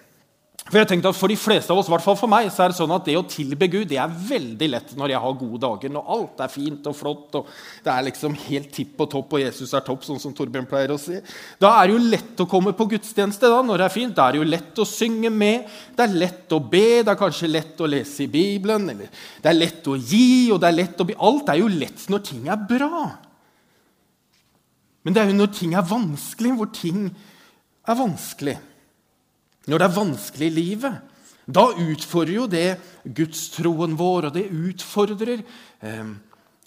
For 0.65 0.79
jeg 0.81 0.89
tenkte 0.89 1.11
at 1.13 1.17
for 1.19 1.29
de 1.29 1.37
fleste 1.37 1.69
av 1.75 1.77
oss, 1.77 1.91
hvert 1.93 2.03
fall 2.03 2.17
for 2.17 2.31
meg, 2.31 2.47
så 2.49 2.63
er 2.65 2.73
det 2.73 2.79
sånn 2.79 2.93
at 2.95 3.05
det 3.05 3.19
å 3.19 3.27
tilbe 3.29 3.67
Gud 3.69 3.89
det 3.91 3.99
er 4.01 4.09
veldig 4.09 4.69
lett 4.73 4.95
når 4.97 5.13
jeg 5.13 5.21
har 5.21 5.37
gode 5.37 5.61
dager. 5.61 5.93
Når 5.93 6.09
alt 6.15 6.41
er 6.41 6.51
fint 6.51 6.89
og 6.89 6.97
flott 6.97 7.37
og 7.37 7.51
det 7.85 7.93
er 7.93 8.07
liksom 8.07 8.37
helt 8.47 8.71
tipp 8.73 9.03
og 9.05 9.11
topp, 9.13 9.37
og 9.37 9.45
Jesus 9.45 9.75
er 9.77 9.85
topp, 9.85 10.07
sånn 10.09 10.23
som 10.23 10.33
Torbjørn 10.35 10.67
pleier 10.71 10.95
å 10.95 10.99
si. 11.01 11.21
Da 11.61 11.75
er 11.77 11.91
det 11.91 11.99
jo 11.99 12.11
lett 12.17 12.41
å 12.41 12.49
komme 12.49 12.73
på 12.79 12.89
gudstjeneste 12.95 13.53
da, 13.53 13.61
når 13.61 13.83
det 13.83 13.89
er 13.91 13.95
fint. 13.99 14.17
Da 14.17 14.25
er 14.25 14.35
det 14.35 14.41
jo 14.41 14.51
lett 14.55 14.81
å 14.81 14.89
synge 14.89 15.37
med. 15.37 15.69
Det 15.93 16.09
er 16.09 16.19
lett 16.25 16.57
å 16.57 16.63
be, 16.65 16.85
det 17.05 17.13
er 17.13 17.23
kanskje 17.27 17.53
lett 17.53 17.85
å 17.85 17.93
lese 17.99 18.25
i 18.25 18.33
Bibelen. 18.33 18.89
Eller 18.97 19.25
det 19.45 19.53
er 19.53 19.61
lett 19.61 19.93
å 19.93 20.01
gi, 20.01 20.27
og 20.49 20.65
det 20.65 20.73
er 20.73 20.81
lett 20.81 21.05
å 21.05 21.11
be. 21.13 21.23
Alt 21.29 21.53
er 21.53 21.61
jo 21.61 21.73
lett 21.77 22.09
når 22.09 22.29
ting 22.33 22.49
er 22.49 22.69
bra. 22.73 23.07
Men 25.05 25.13
det 25.13 25.21
er 25.21 25.35
jo 25.35 25.43
når 25.45 25.57
ting 25.61 25.77
er 25.77 25.91
vanskelig, 25.93 26.57
hvor 26.57 26.73
ting 26.73 27.11
er 27.85 28.01
vanskelig 28.01 28.63
når 29.69 29.81
det 29.81 29.87
er 29.89 29.99
vanskelig 29.99 30.51
i 30.51 30.55
livet. 30.55 31.01
Da 31.45 31.67
utfordrer 31.77 32.39
jo 32.39 32.47
det 32.49 32.69
gudstroen 33.05 33.97
vår, 33.99 34.29
og 34.29 34.37
det 34.37 34.47
utfordrer 34.49 35.43
eh, 35.85 36.15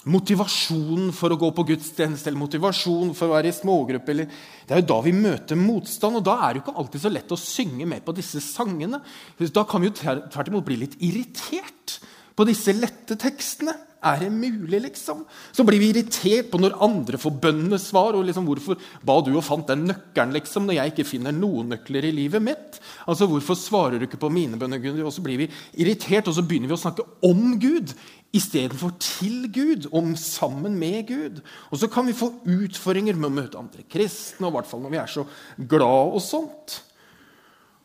motivasjonen 0.07 1.09
for 1.15 1.33
å 1.33 1.39
gå 1.39 1.49
på 1.55 1.65
gudstjeneste 1.71 2.29
eller 2.29 2.41
motivasjonen 2.43 3.15
for 3.17 3.27
å 3.27 3.35
være 3.35 3.51
i 3.51 3.57
smågruppe. 3.57 4.13
Eller, 4.13 4.29
det 4.67 4.75
er 4.75 4.83
jo 4.83 4.89
da 4.93 4.99
vi 5.05 5.15
møter 5.17 5.59
motstand, 5.59 6.19
og 6.19 6.27
da 6.27 6.37
er 6.45 6.53
det 6.53 6.61
jo 6.61 6.65
ikke 6.67 6.77
alltid 6.83 7.03
så 7.03 7.13
lett 7.13 7.33
å 7.33 7.41
synge 7.41 7.89
med 7.89 8.05
på 8.05 8.15
disse 8.17 8.43
sangene. 8.43 9.01
Da 9.41 9.65
kan 9.67 9.83
vi 9.83 9.89
jo 9.89 9.97
tvert 9.97 10.53
imot 10.53 10.67
bli 10.67 10.79
litt 10.85 10.97
irritert 11.05 11.97
på 12.37 12.45
disse 12.47 12.75
lette 12.77 13.17
tekstene. 13.19 13.73
Er 14.03 14.19
det 14.21 14.29
mulig, 14.29 14.81
liksom? 14.81 15.23
Så 15.51 15.63
blir 15.65 15.79
vi 15.81 15.89
irritert 15.89 16.51
på 16.51 16.59
når 16.61 16.77
andre 16.85 17.17
får 17.17 17.39
bønnesvar. 17.41 18.13
og 18.13 18.25
liksom, 18.25 18.45
'Hvorfor 18.45 18.77
ba 19.03 19.21
du 19.21 19.35
og 19.35 19.43
fant 19.43 19.67
den 19.67 19.87
nøkkelen 19.87 20.33
liksom, 20.33 20.67
når 20.67 20.73
jeg 20.73 20.91
ikke 20.91 21.09
finner 21.09 21.31
noen 21.31 21.69
nøkler 21.69 22.05
i 22.05 22.11
livet 22.11 22.41
mitt?' 22.41 22.79
Altså, 23.07 23.25
'Hvorfor 23.25 23.55
svarer 23.55 23.97
du 23.97 24.05
ikke 24.05 24.21
på 24.21 24.29
mine 24.29 24.57
bønner?' 24.57 24.81
Gud? 24.81 24.99
Og 25.01 25.13
så 25.13 25.21
blir 25.21 25.37
vi 25.37 25.49
irritert, 25.77 26.27
og 26.27 26.35
så 26.35 26.41
begynner 26.41 26.67
vi 26.67 26.75
å 26.75 26.85
snakke 26.85 27.03
om 27.23 27.59
Gud 27.59 27.93
istedenfor 28.33 28.91
til 28.99 29.51
Gud, 29.51 29.87
om 29.93 30.15
sammen 30.15 30.75
med 30.75 31.07
Gud. 31.07 31.41
Og 31.71 31.79
så 31.79 31.87
kan 31.87 32.05
vi 32.05 32.13
få 32.13 32.33
utfordringer 32.45 33.15
med 33.15 33.29
å 33.29 33.33
møte 33.33 33.57
andre 33.57 33.83
kristne, 33.89 34.45
og 34.45 34.51
i 34.51 34.55
hvert 34.57 34.69
fall 34.69 34.81
når 34.81 34.89
vi 34.89 34.97
er 34.97 35.07
så 35.07 35.25
glad 35.57 36.13
og 36.13 36.21
sånt. 36.21 36.81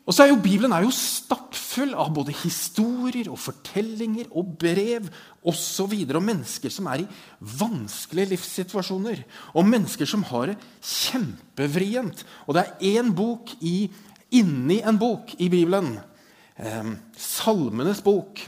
Og 0.02 0.14
så 0.14 0.24
er 0.24 0.32
jo 0.32 0.40
Bibelen 0.42 0.72
er 0.74 0.82
jo 0.82 0.94
stappfull 0.94 1.92
av 1.94 2.10
både 2.14 2.34
historier 2.34 3.28
og 3.30 3.38
fortellinger 3.38 4.32
og 4.34 4.56
brev 4.58 5.06
osv. 5.46 5.94
om 6.18 6.26
mennesker 6.26 6.72
som 6.74 6.88
er 6.90 7.04
i 7.04 7.10
vanskelige 7.60 8.32
livssituasjoner. 8.32 9.22
Og 9.54 9.68
mennesker 9.68 10.08
som 10.08 10.24
har 10.26 10.50
det 10.50 10.56
kjempevrient. 10.80 12.24
Og 12.48 12.58
det 12.58 12.64
er 12.64 12.96
én 12.98 13.12
bok 13.14 13.54
i, 13.60 13.86
inni 14.34 14.80
en 14.82 14.98
bok 14.98 15.36
i 15.38 15.48
Bibelen. 15.52 15.94
Eh, 16.56 16.90
Salmenes 17.14 18.02
bok. 18.02 18.42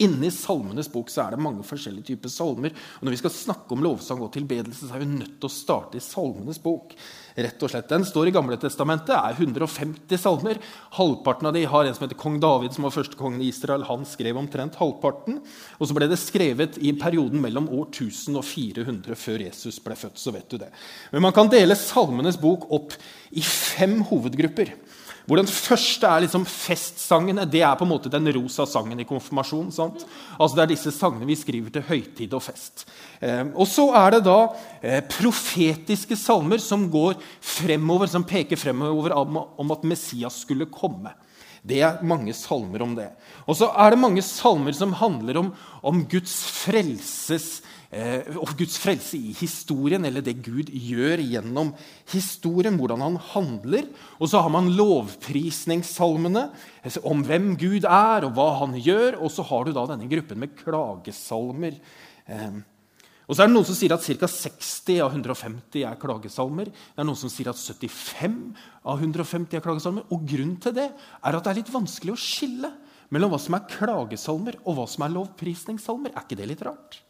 Inni 0.00 0.30
Salmenes 0.32 0.88
bok 0.92 1.10
så 1.10 1.26
er 1.26 1.34
det 1.34 1.42
mange 1.42 1.66
forskjellige 1.66 2.12
typer 2.12 2.30
salmer. 2.32 2.78
Og 3.00 3.08
når 3.08 3.16
vi 3.16 3.20
skal 3.24 3.34
snakke 3.34 3.74
om 3.74 3.82
lovsang 3.84 4.22
og 4.22 4.30
tilbedelse, 4.38 4.86
så 4.86 4.94
er 4.94 5.02
vi 5.02 5.10
nødt 5.18 5.34
til 5.42 5.50
å 5.50 5.52
starte 5.52 5.98
i 5.98 6.04
Salmenes 6.04 6.62
bok 6.62 6.94
rett 7.36 7.62
og 7.62 7.72
slett. 7.72 7.88
Den 7.90 8.06
står 8.06 8.30
i 8.30 8.34
Gamle 8.34 8.58
Testamentet, 8.60 9.14
er 9.14 9.36
150 9.36 10.20
salmer. 10.20 10.60
Halvparten 10.96 11.50
av 11.50 11.54
de 11.56 11.64
har 11.68 11.86
en 11.86 11.96
som 11.96 12.06
heter 12.06 12.18
kong 12.20 12.38
David, 12.42 12.74
som 12.74 12.86
var 12.86 12.94
første 12.94 13.18
kongen 13.18 13.42
i 13.42 13.50
Israel. 13.52 13.86
Han 13.88 14.06
skrev 14.08 14.38
omtrent 14.40 14.78
halvparten. 14.80 15.40
Og 15.78 15.88
så 15.88 15.96
ble 15.96 16.10
det 16.10 16.20
skrevet 16.20 16.80
i 16.82 16.94
perioden 16.98 17.42
mellom 17.42 17.68
år 17.70 17.88
1000 17.90 18.40
og 18.40 18.46
400 18.46 19.18
før 19.18 19.46
Jesus 19.46 19.80
ble 19.84 19.98
født. 19.98 20.18
så 20.20 20.34
vet 20.34 20.48
du 20.50 20.58
det. 20.58 20.70
Men 21.12 21.22
man 21.28 21.36
kan 21.36 21.50
dele 21.50 21.78
Salmenes 21.78 22.40
bok 22.40 22.66
opp 22.70 22.96
i 23.30 23.42
fem 23.44 24.00
hovedgrupper. 24.10 24.74
Hvor 25.28 25.40
den 25.40 25.48
første 25.50 26.08
er 26.08 26.24
liksom 26.24 26.44
festsangene. 26.48 27.46
Det 27.48 27.62
er 27.62 27.76
på 27.78 27.86
en 27.86 27.92
måte 27.92 28.12
den 28.12 28.28
rosa 28.34 28.66
sangen 28.68 29.00
i 29.02 29.06
konfirmasjonen. 29.08 29.72
Sant? 29.74 30.04
Altså 30.38 30.56
Det 30.56 30.64
er 30.64 30.72
disse 30.72 30.92
sangene 30.96 31.28
vi 31.28 31.38
skriver 31.38 31.74
til 31.74 31.86
høytid 31.86 32.36
og 32.36 32.44
fest. 32.44 32.86
Eh, 33.20 33.44
og 33.54 33.68
så 33.70 33.88
er 34.00 34.16
det 34.16 34.22
da 34.26 34.38
eh, 34.80 35.00
profetiske 35.06 36.18
salmer 36.18 36.62
som 36.62 36.88
går 36.92 37.18
fremover, 37.40 38.10
som 38.10 38.26
peker 38.26 38.60
fremover 38.60 39.14
om, 39.16 39.42
om 39.60 39.76
at 39.76 39.86
Messias 39.86 40.42
skulle 40.44 40.70
komme. 40.72 41.12
Det 41.60 41.82
er 41.84 42.00
mange 42.06 42.32
salmer 42.32 42.82
om 42.82 42.94
det. 42.96 43.10
Og 43.44 43.58
så 43.58 43.68
er 43.76 43.92
det 43.92 44.00
mange 44.00 44.22
salmer 44.24 44.72
som 44.76 44.96
handler 44.96 45.42
om, 45.42 45.50
om 45.84 46.04
Guds 46.08 46.38
frelses 46.62 47.58
og 47.90 48.52
Guds 48.54 48.76
frelse 48.78 49.18
i 49.18 49.32
historien, 49.34 50.04
eller 50.06 50.22
det 50.22 50.36
Gud 50.46 50.68
gjør 50.70 51.18
gjennom 51.24 51.72
historien, 52.12 52.76
hvordan 52.78 53.02
han 53.02 53.16
handler. 53.32 53.88
Og 54.22 54.30
så 54.30 54.44
har 54.44 54.52
man 54.54 54.70
lovprisningssalmene 54.78 56.44
altså 56.86 57.02
om 57.10 57.24
hvem 57.26 57.56
Gud 57.58 57.88
er, 57.88 58.28
og 58.28 58.36
hva 58.36 58.50
han 58.60 58.76
gjør. 58.78 59.18
Og 59.18 59.34
så 59.34 59.42
har 59.48 59.66
du 59.66 59.74
da 59.74 59.88
denne 59.90 60.06
gruppen 60.10 60.38
med 60.38 60.54
klagesalmer. 60.60 61.80
Eh, 62.30 62.60
og 63.26 63.34
så 63.34 63.44
er 63.44 63.50
det 63.50 63.54
Noen 63.54 63.66
som 63.66 63.78
sier 63.78 63.92
at 63.94 64.06
ca. 64.06 64.26
60 64.26 65.02
av 65.02 65.10
150 65.10 65.84
er 65.86 65.98
klagesalmer. 66.02 66.70
Det 66.70 66.98
er 66.98 67.06
noen 67.06 67.18
som 67.18 67.30
sier 67.30 67.50
at 67.50 67.58
75 67.58 68.40
av 68.86 69.02
150 69.02 69.58
er 69.58 69.66
klagesalmer. 69.66 70.06
Og 70.14 70.24
grunnen 70.26 70.56
til 70.62 70.74
det 70.78 70.88
er 70.90 71.36
at 71.38 71.42
det 71.42 71.52
er 71.52 71.60
litt 71.60 71.74
vanskelig 71.74 72.14
å 72.14 72.22
skille 72.22 72.72
mellom 73.10 73.30
hva 73.34 73.38
som 73.42 73.54
er 73.58 73.68
klagesalmer 73.70 74.58
og 74.64 74.78
hva 74.78 74.88
som 74.90 75.06
er 75.06 75.14
lovprisningssalmer. 75.14 76.14
Er 76.14 76.26
ikke 76.26 76.38
det 76.38 76.50
litt 76.50 76.66
rart? 76.66 77.02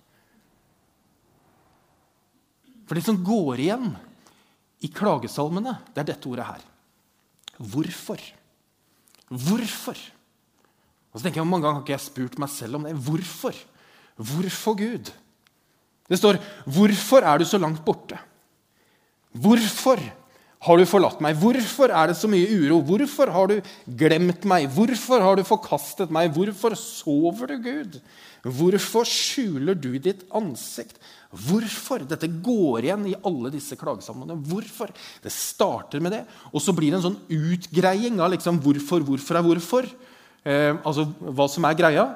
For 2.90 2.98
det 2.98 3.06
som 3.06 3.20
går 3.22 3.60
igjen 3.62 3.92
i 4.82 4.88
klagesalmene, 4.90 5.76
det 5.94 6.02
er 6.02 6.08
dette 6.08 6.26
ordet 6.26 6.48
her. 6.48 6.62
Hvorfor? 7.70 8.18
Hvorfor? 9.30 10.00
Og 11.14 11.20
så 11.20 11.22
tenker 11.22 11.38
jeg, 11.38 11.46
Mange 11.46 11.68
ganger 11.68 11.78
har 11.78 11.84
ikke 11.84 11.94
jeg 11.94 12.02
spurt 12.08 12.38
meg 12.42 12.50
selv 12.50 12.80
om 12.80 12.88
det. 12.88 12.96
Hvorfor? 12.98 13.54
Hvorfor 14.18 14.74
Gud? 14.74 15.12
Det 16.10 16.18
står 16.18 16.42
'Hvorfor 16.66 17.22
er 17.22 17.38
du 17.38 17.44
så 17.44 17.58
langt 17.58 17.84
borte?' 17.84 18.18
Hvorfor 19.30 20.02
har 20.60 20.76
du 20.76 20.84
forlatt 20.84 21.22
meg? 21.24 21.38
Hvorfor 21.40 21.88
er 21.88 22.10
det 22.10 22.18
så 22.20 22.28
mye 22.28 22.48
uro? 22.52 22.82
Hvorfor 22.84 23.30
har 23.32 23.48
du 23.48 23.70
glemt 24.00 24.44
meg? 24.48 24.66
Hvorfor 24.74 25.22
har 25.24 25.38
du 25.38 25.44
forkastet 25.48 26.12
meg? 26.12 26.34
Hvorfor 26.36 26.76
sover 26.76 27.54
du, 27.54 27.56
Gud? 27.64 27.96
Hvorfor 28.44 29.08
skjuler 29.08 29.76
du 29.76 29.94
ditt 29.96 30.26
ansikt? 30.36 31.00
Hvorfor? 31.32 32.04
Dette 32.10 32.28
går 32.28 32.84
igjen 32.84 33.08
i 33.08 33.16
alle 33.24 33.52
disse 33.54 33.78
klagesamlene. 33.80 34.36
Hvorfor? 34.50 34.92
Det 35.24 35.32
starter 35.32 36.04
med 36.04 36.18
det, 36.18 36.22
og 36.52 36.60
så 36.60 36.76
blir 36.76 36.92
det 36.92 37.00
en 37.00 37.08
sånn 37.08 37.20
utgreiing 37.30 38.20
av 38.20 38.34
liksom 38.34 38.60
hvorfor, 38.60 39.04
hvorfor 39.06 39.40
er 39.40 39.46
hvorfor. 39.46 39.88
Eh, 40.44 40.74
altså 40.76 41.08
hva 41.24 41.48
som 41.48 41.64
er 41.68 41.80
greia. 41.80 42.06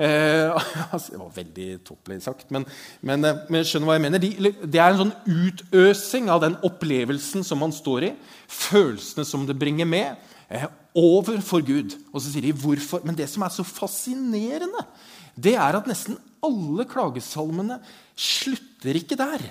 Eh, 0.00 0.50
altså, 0.94 1.12
det 1.12 1.20
var 1.20 1.32
veldig 1.36 1.68
tåpelig 1.86 2.20
sagt, 2.24 2.50
men, 2.54 2.64
men, 3.04 3.24
eh, 3.28 3.42
men 3.52 3.66
skjønner 3.66 3.90
hva 3.90 3.96
jeg 3.98 4.04
mener. 4.06 4.22
De, 4.22 4.52
det 4.64 4.80
er 4.80 4.92
en 4.92 5.02
sånn 5.04 5.16
utøsing 5.28 6.30
av 6.32 6.42
den 6.44 6.56
opplevelsen 6.64 7.44
som 7.46 7.60
man 7.62 7.74
står 7.76 8.08
i, 8.08 8.12
følelsene 8.48 9.26
som 9.28 9.46
det 9.48 9.58
bringer 9.60 9.88
med, 9.88 10.20
eh, 10.48 10.68
overfor 10.98 11.64
Gud. 11.66 11.96
Og 12.12 12.20
så 12.20 12.28
sier 12.30 12.48
de 12.48 12.54
hvorfor. 12.56 13.04
Men 13.06 13.18
det 13.18 13.28
som 13.32 13.44
er 13.44 13.52
så 13.54 13.66
fascinerende, 13.66 14.86
det 15.36 15.56
er 15.56 15.78
at 15.78 15.88
nesten 15.88 16.18
alle 16.42 16.86
klagesalmene 16.88 17.78
slutter 18.18 18.98
ikke 18.98 19.18
der. 19.20 19.44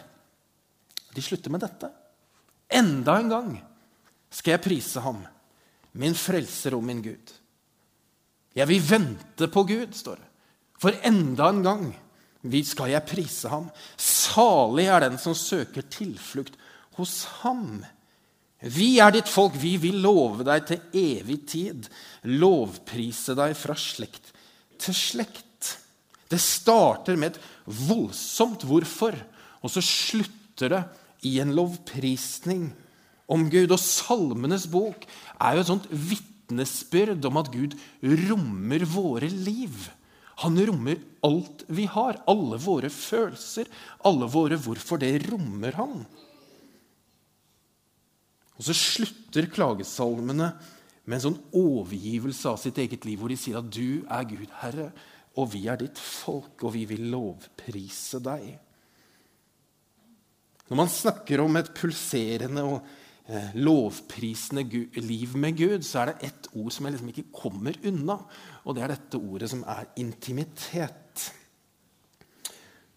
De 1.12 1.24
slutter 1.24 1.54
med 1.54 1.64
dette. 1.64 1.90
Enda 2.72 3.18
en 3.20 3.32
gang 3.32 3.54
skal 4.32 4.56
jeg 4.56 4.64
prise 4.64 5.04
ham, 5.04 5.20
min 6.00 6.16
frelser 6.16 6.76
og 6.78 6.84
min 6.88 7.02
Gud. 7.04 7.34
Jeg 8.56 8.68
vil 8.68 8.84
vente 8.84 9.48
på 9.52 9.64
Gud, 9.68 9.96
står 9.96 10.20
det. 10.20 10.31
For 10.82 10.98
enda 11.06 11.52
en 11.52 11.62
gang 11.66 11.86
skal 12.66 12.90
jeg 12.90 13.06
prise 13.06 13.50
ham. 13.52 13.70
Salig 14.02 14.88
er 14.90 15.06
den 15.06 15.20
som 15.22 15.38
søker 15.38 15.86
tilflukt 15.94 16.58
hos 16.98 17.24
ham. 17.44 17.84
Vi 18.62 19.00
er 19.02 19.14
ditt 19.14 19.30
folk, 19.30 19.54
vi 19.58 19.76
vil 19.82 20.02
love 20.02 20.46
deg 20.46 20.66
til 20.70 20.82
evig 20.98 21.40
tid. 21.50 21.90
Lovprise 22.26 23.38
deg 23.38 23.54
fra 23.58 23.78
slekt 23.78 24.34
til 24.82 24.98
slekt. 24.98 25.76
Det 26.32 26.40
starter 26.42 27.18
med 27.20 27.36
et 27.36 27.42
voldsomt 27.90 28.64
hvorfor, 28.66 29.16
og 29.62 29.74
så 29.74 29.84
slutter 29.84 30.74
det 30.74 30.82
i 31.28 31.38
en 31.44 31.54
lovprisning 31.58 32.70
om 33.32 33.48
Gud. 33.52 33.70
Og 33.70 33.82
Salmenes 33.82 34.68
bok 34.72 35.06
er 35.38 35.58
jo 35.58 35.64
et 35.64 35.72
sånt 35.72 35.90
vitnesbyrd 35.92 37.26
om 37.30 37.42
at 37.42 37.52
Gud 37.54 37.76
rommer 38.30 38.86
våre 38.90 39.30
liv. 39.30 39.76
Han 40.42 40.58
rommer 40.66 41.00
alt 41.26 41.64
vi 41.70 41.86
har, 41.86 42.18
alle 42.30 42.58
våre 42.62 42.90
følelser, 42.94 43.70
alle 44.08 44.30
våre 44.32 44.58
hvorfor. 44.58 45.02
Det 45.02 45.14
rommer 45.28 45.78
han. 45.78 46.02
Og 48.58 48.66
så 48.66 48.76
slutter 48.78 49.50
klagesalmene 49.54 50.52
med 51.06 51.18
en 51.18 51.24
sånn 51.24 51.40
overgivelse 51.58 52.50
av 52.50 52.60
sitt 52.62 52.78
eget 52.82 53.06
liv, 53.08 53.20
hvor 53.22 53.32
de 53.32 53.38
sier 53.40 53.58
at 53.58 53.70
du 53.74 54.04
er 54.06 54.28
Gud, 54.30 54.50
Herre, 54.62 54.92
og 55.40 55.54
vi 55.54 55.64
er 55.72 55.80
ditt 55.82 55.98
folk, 55.98 56.62
og 56.62 56.76
vi 56.76 56.84
vil 56.90 57.08
lovprise 57.14 58.22
deg. 58.24 58.52
Når 60.70 60.80
man 60.80 60.92
snakker 60.92 61.42
om 61.44 61.58
et 61.60 61.72
pulserende 61.76 62.64
og 62.68 62.92
eh, 63.28 63.52
lovprisende 63.60 64.64
liv 65.02 65.36
med 65.38 65.58
Gud, 65.58 65.86
så 65.86 66.02
er 66.02 66.12
det 66.12 66.30
ett 66.30 66.50
ord 66.54 66.72
som 66.74 66.88
jeg 66.88 66.96
liksom 66.96 67.12
ikke 67.14 67.30
kommer 67.42 67.78
unna. 67.88 68.18
Og 68.66 68.76
det 68.76 68.86
er 68.86 68.96
dette 68.96 69.22
ordet 69.22 69.52
som 69.52 69.64
er 69.70 69.90
intimitet. 70.02 71.28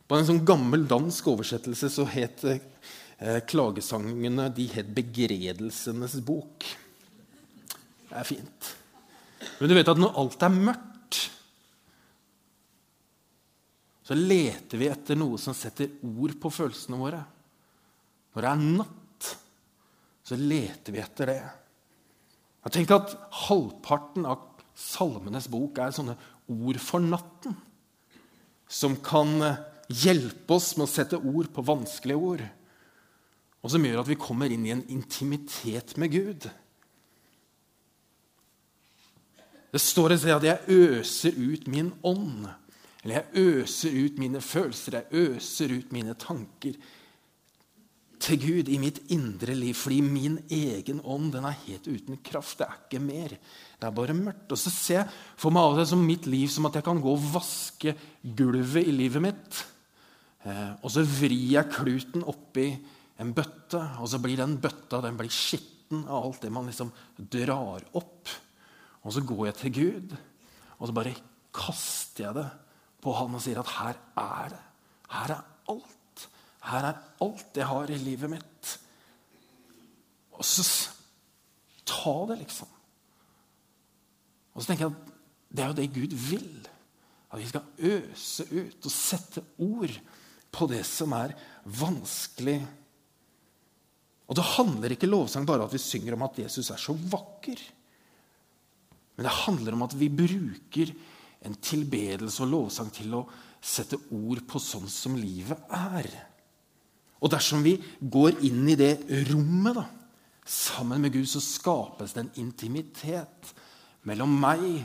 På 0.05 0.19
en 0.19 0.27
sånn 0.29 0.45
gammel 0.47 0.87
dansk 0.89 1.29
oversettelse 1.33 1.91
så 1.93 2.07
het 2.13 2.45
eh, 2.49 3.41
klagesangene 3.49 4.51
de 4.53 4.67
het 4.75 4.95
'Begredelsenes 4.95 6.19
bok'. 6.21 6.73
Det 8.09 8.19
er 8.21 8.25
fint. 8.29 8.75
Men 9.59 9.69
du 9.69 9.75
vet 9.75 9.89
at 9.89 10.01
når 10.01 10.19
alt 10.21 10.43
er 10.43 10.53
mørkt, 10.53 11.21
så 14.05 14.17
leter 14.17 14.81
vi 14.81 14.91
etter 14.93 15.17
noe 15.17 15.41
som 15.41 15.57
setter 15.57 15.89
ord 16.05 16.37
på 16.41 16.53
følelsene 16.53 16.99
våre. 17.01 17.23
Når 18.35 18.45
det 18.45 18.51
er 18.51 18.65
natt, 18.77 19.04
så 20.25 20.39
leter 20.41 20.95
vi 20.95 21.03
etter 21.03 21.29
det. 21.29 21.41
Jeg 21.43 22.65
har 22.65 22.73
tenkt 22.73 22.95
at 22.97 23.15
halvparten 23.45 24.25
av 24.25 24.51
Salmenes 24.75 25.47
bok 25.53 25.79
er 25.79 25.93
sånne 25.95 26.17
ord 26.51 26.81
for 26.83 27.05
natten. 27.05 27.55
Som 28.67 28.97
kan 29.05 29.37
eh, 29.45 29.61
hjelpe 29.93 30.57
oss 30.57 30.73
med 30.79 30.89
å 30.89 30.91
sette 30.91 31.21
ord 31.21 31.53
på 31.55 31.67
vanskelige 31.69 32.31
ord. 32.31 32.45
Og 33.61 33.73
som 33.73 33.85
gjør 33.85 34.01
at 34.01 34.11
vi 34.11 34.21
kommer 34.21 34.53
inn 34.53 34.65
i 34.67 34.73
en 34.75 34.85
intimitet 34.93 35.95
med 36.01 36.17
Gud. 36.17 36.49
Det 39.75 39.83
står 39.83 40.15
et 40.15 40.21
sted 40.23 40.35
at 40.37 40.45
'jeg 40.45 40.69
øser 40.69 41.33
ut 41.37 41.67
min 41.67 41.93
ånd'. 42.03 42.49
Eller 43.03 43.15
'jeg 43.15 43.27
øser 43.35 43.91
ut 43.91 44.19
mine 44.19 44.41
følelser', 44.41 44.93
'jeg 44.93 45.13
øser 45.13 45.79
ut 45.79 45.93
mine 45.93 46.15
tanker' 46.15 46.77
til 48.25 48.41
Gud 48.41 48.71
i 48.73 48.79
mitt 48.81 49.03
indre 49.13 49.55
liv, 49.57 49.75
fordi 49.77 50.01
min 50.05 50.39
egen 50.53 51.03
ånd 51.05 51.33
den 51.35 51.45
er 51.49 51.59
helt 51.67 51.87
uten 51.89 52.19
kraft. 52.25 52.59
Det 52.61 52.67
er 52.67 52.81
ikke 52.87 53.03
mer. 53.05 53.35
Det 53.79 53.89
er 53.89 53.97
bare 53.99 54.17
mørkt. 54.17 54.49
Og 54.55 54.61
så 54.61 54.73
ser 54.73 55.01
jeg 55.03 55.13
for 55.41 55.55
meg 55.55 55.69
av 55.69 55.79
det 55.81 55.87
som 55.91 56.05
mitt 56.05 56.29
liv 56.31 56.49
som 56.53 56.69
at 56.69 56.79
jeg 56.79 56.87
kan 56.87 57.03
gå 57.05 57.13
og 57.13 57.31
vaske 57.35 57.95
gulvet 58.25 58.89
i 58.89 58.95
livet 58.97 59.25
mitt. 59.25 59.61
Eh, 60.45 60.73
og 60.81 60.93
så 60.93 61.05
vrir 61.05 61.53
jeg 61.57 61.73
kluten 61.73 62.25
oppi 62.31 62.71
en 63.21 63.33
bøtte, 63.37 63.81
og 64.01 64.09
så 64.11 64.21
blir 64.23 64.41
den 64.41 64.57
bøtta 64.63 65.03
den 65.05 65.19
blir 65.19 65.33
skitten 65.33 66.07
av 66.09 66.25
alt 66.25 66.43
det 66.43 66.53
man 66.53 66.69
liksom 66.71 66.93
drar 67.19 67.85
opp. 67.95 68.33
Og 69.05 69.15
så 69.15 69.23
går 69.25 69.47
jeg 69.51 69.59
til 69.61 69.75
Gud, 69.79 70.15
og 70.79 70.89
så 70.89 70.97
bare 70.97 71.17
kaster 71.55 72.29
jeg 72.29 72.39
det 72.41 72.49
på 73.05 73.13
han 73.15 73.37
og 73.37 73.45
sier 73.45 73.61
at 73.61 73.75
her 73.77 74.01
er 74.21 74.55
det. 74.55 74.63
Her 75.13 75.37
er 75.37 75.45
alt. 75.75 75.93
Her 76.65 76.89
er 76.89 77.01
alt 77.25 77.59
jeg 77.59 77.69
har 77.69 77.91
i 77.93 78.01
livet 78.01 78.33
mitt. 78.33 78.71
Og 80.35 80.45
så 80.47 80.65
ta 81.85 82.15
det, 82.31 82.39
liksom. 82.41 82.71
Og 84.55 84.63
så 84.63 84.71
tenker 84.71 84.87
jeg 84.87 84.95
at 84.95 85.13
det 85.55 85.63
er 85.63 85.71
jo 85.71 85.79
det 85.79 85.91
Gud 85.95 86.17
vil. 86.31 86.55
At 87.31 87.41
vi 87.41 87.51
skal 87.51 87.91
øse 87.91 88.47
ut 88.51 88.89
og 88.89 88.95
sette 88.95 89.43
ord 89.63 89.95
på 90.55 90.69
det 90.71 90.83
som 90.87 91.15
er 91.19 91.35
vanskelig. 91.81 92.59
Og 94.31 94.39
det 94.39 94.51
handler 94.55 94.95
ikke 94.95 95.11
lovsang 95.11 95.47
bare 95.47 95.67
at 95.67 95.75
vi 95.75 95.83
synger 95.83 96.17
om 96.17 96.25
at 96.27 96.39
Jesus 96.45 96.71
er 96.73 96.81
så 96.81 96.95
vakker. 96.95 97.61
Men 99.15 99.27
det 99.29 99.41
handler 99.45 99.77
om 99.77 99.85
at 99.87 99.97
vi 99.99 100.09
bruker 100.11 100.95
en 101.45 101.59
tilbedelse 101.61 102.43
og 102.43 102.51
lovsang 102.55 102.89
til 102.95 103.19
å 103.19 103.27
sette 103.65 103.99
ord 104.17 104.41
på 104.49 104.61
sånn 104.63 104.89
som 104.91 105.19
livet 105.19 105.61
er. 105.75 106.09
Og 107.25 107.33
dersom 107.33 107.65
vi 107.65 107.79
går 108.01 108.43
inn 108.45 108.67
i 108.69 108.77
det 108.77 108.99
rommet 109.31 109.79
da, 109.79 109.87
sammen 110.45 111.01
med 111.01 111.15
Gud, 111.15 111.25
så 111.29 111.41
skapes 111.41 112.13
det 112.13 112.27
en 112.27 112.35
intimitet 112.43 113.55
mellom 114.05 114.35
meg 114.43 114.85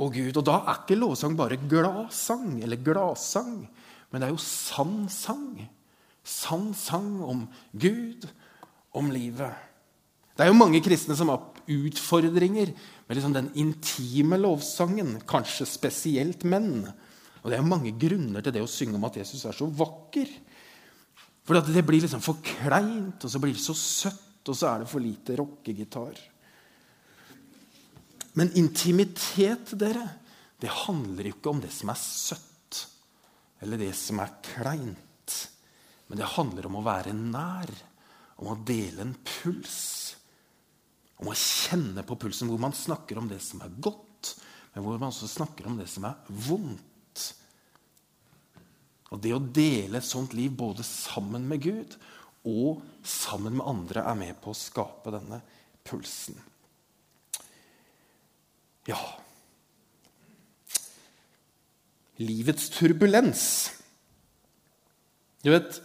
og 0.00 0.16
Gud. 0.16 0.34
Og 0.34 0.46
da 0.46 0.56
er 0.64 0.80
ikke 0.80 0.98
lovsang 0.98 1.36
bare 1.38 1.60
gladsang 1.70 2.58
eller 2.64 2.80
gladsang, 2.82 3.62
men 4.10 4.18
det 4.18 4.26
er 4.26 4.34
jo 4.34 4.42
sann 4.42 5.04
sang. 5.12 5.54
Sann 6.26 6.72
sang 6.74 7.20
om 7.22 7.46
Gud, 7.70 8.26
om 8.98 9.12
livet. 9.14 9.54
Det 10.34 10.42
er 10.42 10.50
jo 10.50 10.58
mange 10.58 10.82
kristne 10.82 11.14
som 11.14 11.30
har 11.30 11.44
utfordringer 11.70 12.72
med 13.06 13.16
liksom 13.16 13.34
den 13.36 13.50
intime 13.60 14.38
lovsangen, 14.40 15.20
kanskje 15.28 15.68
spesielt 15.68 16.42
menn. 16.48 16.88
Og 17.44 17.52
det 17.52 17.58
er 17.60 17.66
mange 17.66 17.92
grunner 17.98 18.42
til 18.42 18.54
det 18.56 18.62
å 18.64 18.70
synge 18.70 18.98
om 18.98 19.06
at 19.06 19.20
Jesus 19.20 19.44
er 19.46 19.54
så 19.56 19.68
vakker. 19.68 20.32
For 21.50 21.58
det 21.66 21.82
blir 21.82 21.98
liksom 21.98 22.20
for 22.22 22.38
kleint, 22.46 23.24
og 23.26 23.30
så 23.32 23.40
blir 23.42 23.56
det 23.56 23.62
så 23.64 23.74
søtt, 23.74 24.46
og 24.46 24.54
så 24.54 24.68
er 24.70 24.84
det 24.84 24.86
for 24.86 25.02
lite 25.02 25.34
rockegitar. 25.34 26.20
Men 28.38 28.52
intimitet, 28.54 29.72
dere, 29.74 30.04
det 30.62 30.70
handler 30.86 31.32
ikke 31.32 31.50
om 31.50 31.58
det 31.58 31.72
som 31.74 31.90
er 31.90 31.98
søtt, 31.98 32.78
eller 33.66 33.82
det 33.82 33.90
som 33.98 34.22
er 34.22 34.36
kleint. 34.46 35.34
Men 36.06 36.22
det 36.22 36.30
handler 36.36 36.70
om 36.70 36.78
å 36.78 36.84
være 36.86 37.16
nær, 37.18 37.74
om 38.38 38.52
å 38.52 38.60
dele 38.62 39.08
en 39.08 39.16
puls. 39.18 39.80
Om 41.18 41.32
å 41.32 41.34
kjenne 41.34 42.06
på 42.06 42.14
pulsen, 42.28 42.46
hvor 42.46 42.62
man 42.62 42.78
snakker 42.78 43.18
om 43.18 43.26
det 43.26 43.40
som 43.42 43.66
er 43.66 43.74
godt, 43.74 44.36
men 44.70 44.86
hvor 44.86 45.02
man 45.02 45.10
også 45.10 45.26
snakker 45.34 45.66
om 45.66 45.82
det 45.82 45.90
som 45.90 46.06
er 46.06 46.22
vondt. 46.46 46.86
Og 49.10 49.22
det 49.22 49.32
å 49.34 49.42
dele 49.42 49.98
et 49.98 50.06
sånt 50.06 50.34
liv 50.38 50.52
både 50.54 50.86
sammen 50.86 51.48
med 51.50 51.62
Gud 51.64 51.96
og 52.48 52.80
sammen 53.04 53.58
med 53.58 53.66
andre 53.68 54.04
er 54.06 54.16
med 54.16 54.38
på 54.40 54.52
å 54.52 54.56
skape 54.56 55.12
denne 55.12 55.40
pulsen. 55.86 56.38
Ja 58.88 59.00
Livets 62.20 62.66
turbulens. 62.74 63.42
Du 65.40 65.48
vet, 65.48 65.78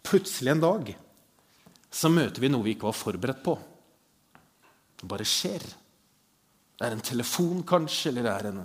plutselig 0.00 0.54
en 0.54 0.62
dag 0.62 0.86
så 1.92 2.08
møter 2.08 2.40
vi 2.40 2.48
noe 2.48 2.64
vi 2.64 2.72
ikke 2.72 2.88
var 2.88 2.96
forberedt 2.96 3.42
på. 3.44 3.52
Det 4.96 5.08
bare 5.10 5.26
skjer. 5.28 5.66
Det 6.72 6.88
er 6.88 6.96
en 6.96 7.04
telefon, 7.04 7.60
kanskje, 7.68 8.14
eller 8.14 8.24
det 8.24 8.32
er 8.32 8.48
en, 8.48 8.62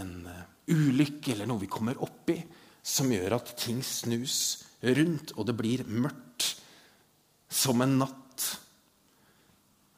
en 0.00 0.12
uh, 0.26 0.42
ulykke 0.74 1.36
eller 1.36 1.46
noe 1.46 1.62
vi 1.62 1.70
kommer 1.70 2.02
opp 2.02 2.34
i 2.34 2.40
som 2.86 3.10
gjør 3.10 3.34
at 3.40 3.50
ting 3.58 3.80
snus 3.84 4.66
rundt, 4.86 5.32
og 5.34 5.48
det 5.48 5.56
blir 5.58 5.82
mørkt 5.90 6.52
som 7.50 7.82
en 7.82 7.98
natt. 8.04 8.44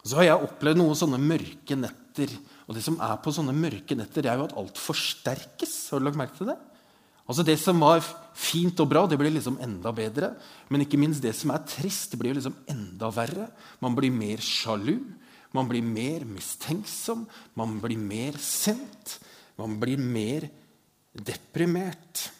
Så 0.08 0.16
har 0.16 0.30
jeg 0.30 0.46
opplevd 0.46 0.80
noen 0.80 0.96
sånne 0.96 1.20
mørke 1.20 1.76
netter. 1.76 2.32
Og 2.68 2.76
det 2.76 2.84
som 2.84 2.96
er 3.04 3.18
på 3.20 3.32
sånne 3.34 3.52
mørke 3.56 3.96
netter, 3.98 4.24
det 4.24 4.30
er 4.32 4.40
jo 4.40 4.46
at 4.48 4.56
alt 4.60 4.80
forsterkes. 4.80 5.74
Har 5.92 6.00
du 6.00 6.08
lagt 6.08 6.20
merke 6.20 6.38
til 6.38 6.48
det? 6.48 6.56
Altså 7.28 7.44
Det 7.44 7.58
som 7.60 7.80
var 7.82 8.00
fint 8.32 8.78
og 8.80 8.88
bra, 8.88 9.02
det 9.04 9.18
blir 9.20 9.34
liksom 9.34 9.58
enda 9.60 9.92
bedre. 9.92 10.32
Men 10.72 10.86
ikke 10.86 11.00
minst 11.00 11.20
det 11.20 11.34
som 11.36 11.52
er 11.52 11.66
trist, 11.68 12.14
det 12.14 12.22
blir 12.22 12.38
liksom 12.38 12.56
enda 12.72 13.10
verre. 13.12 13.50
Man 13.84 13.96
blir 13.98 14.14
mer 14.14 14.40
sjalu. 14.40 14.96
Man 15.52 15.68
blir 15.68 15.84
mer 15.84 16.24
mistenksom. 16.28 17.26
Man 17.58 17.76
blir 17.84 18.00
mer 18.00 18.40
sint. 18.40 19.18
Man 19.60 19.76
blir 19.82 20.00
mer 20.00 20.48
deprimert. 21.12 22.30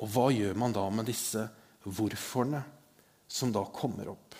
Og 0.00 0.08
hva 0.08 0.30
gjør 0.32 0.54
man 0.56 0.72
da 0.72 0.86
med 0.92 1.04
disse 1.10 1.42
hvorforene 1.84 2.62
som 3.30 3.52
da 3.52 3.64
kommer 3.72 4.08
opp? 4.12 4.34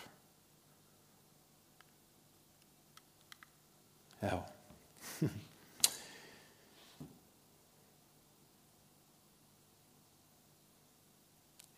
Ja. 4.21 4.41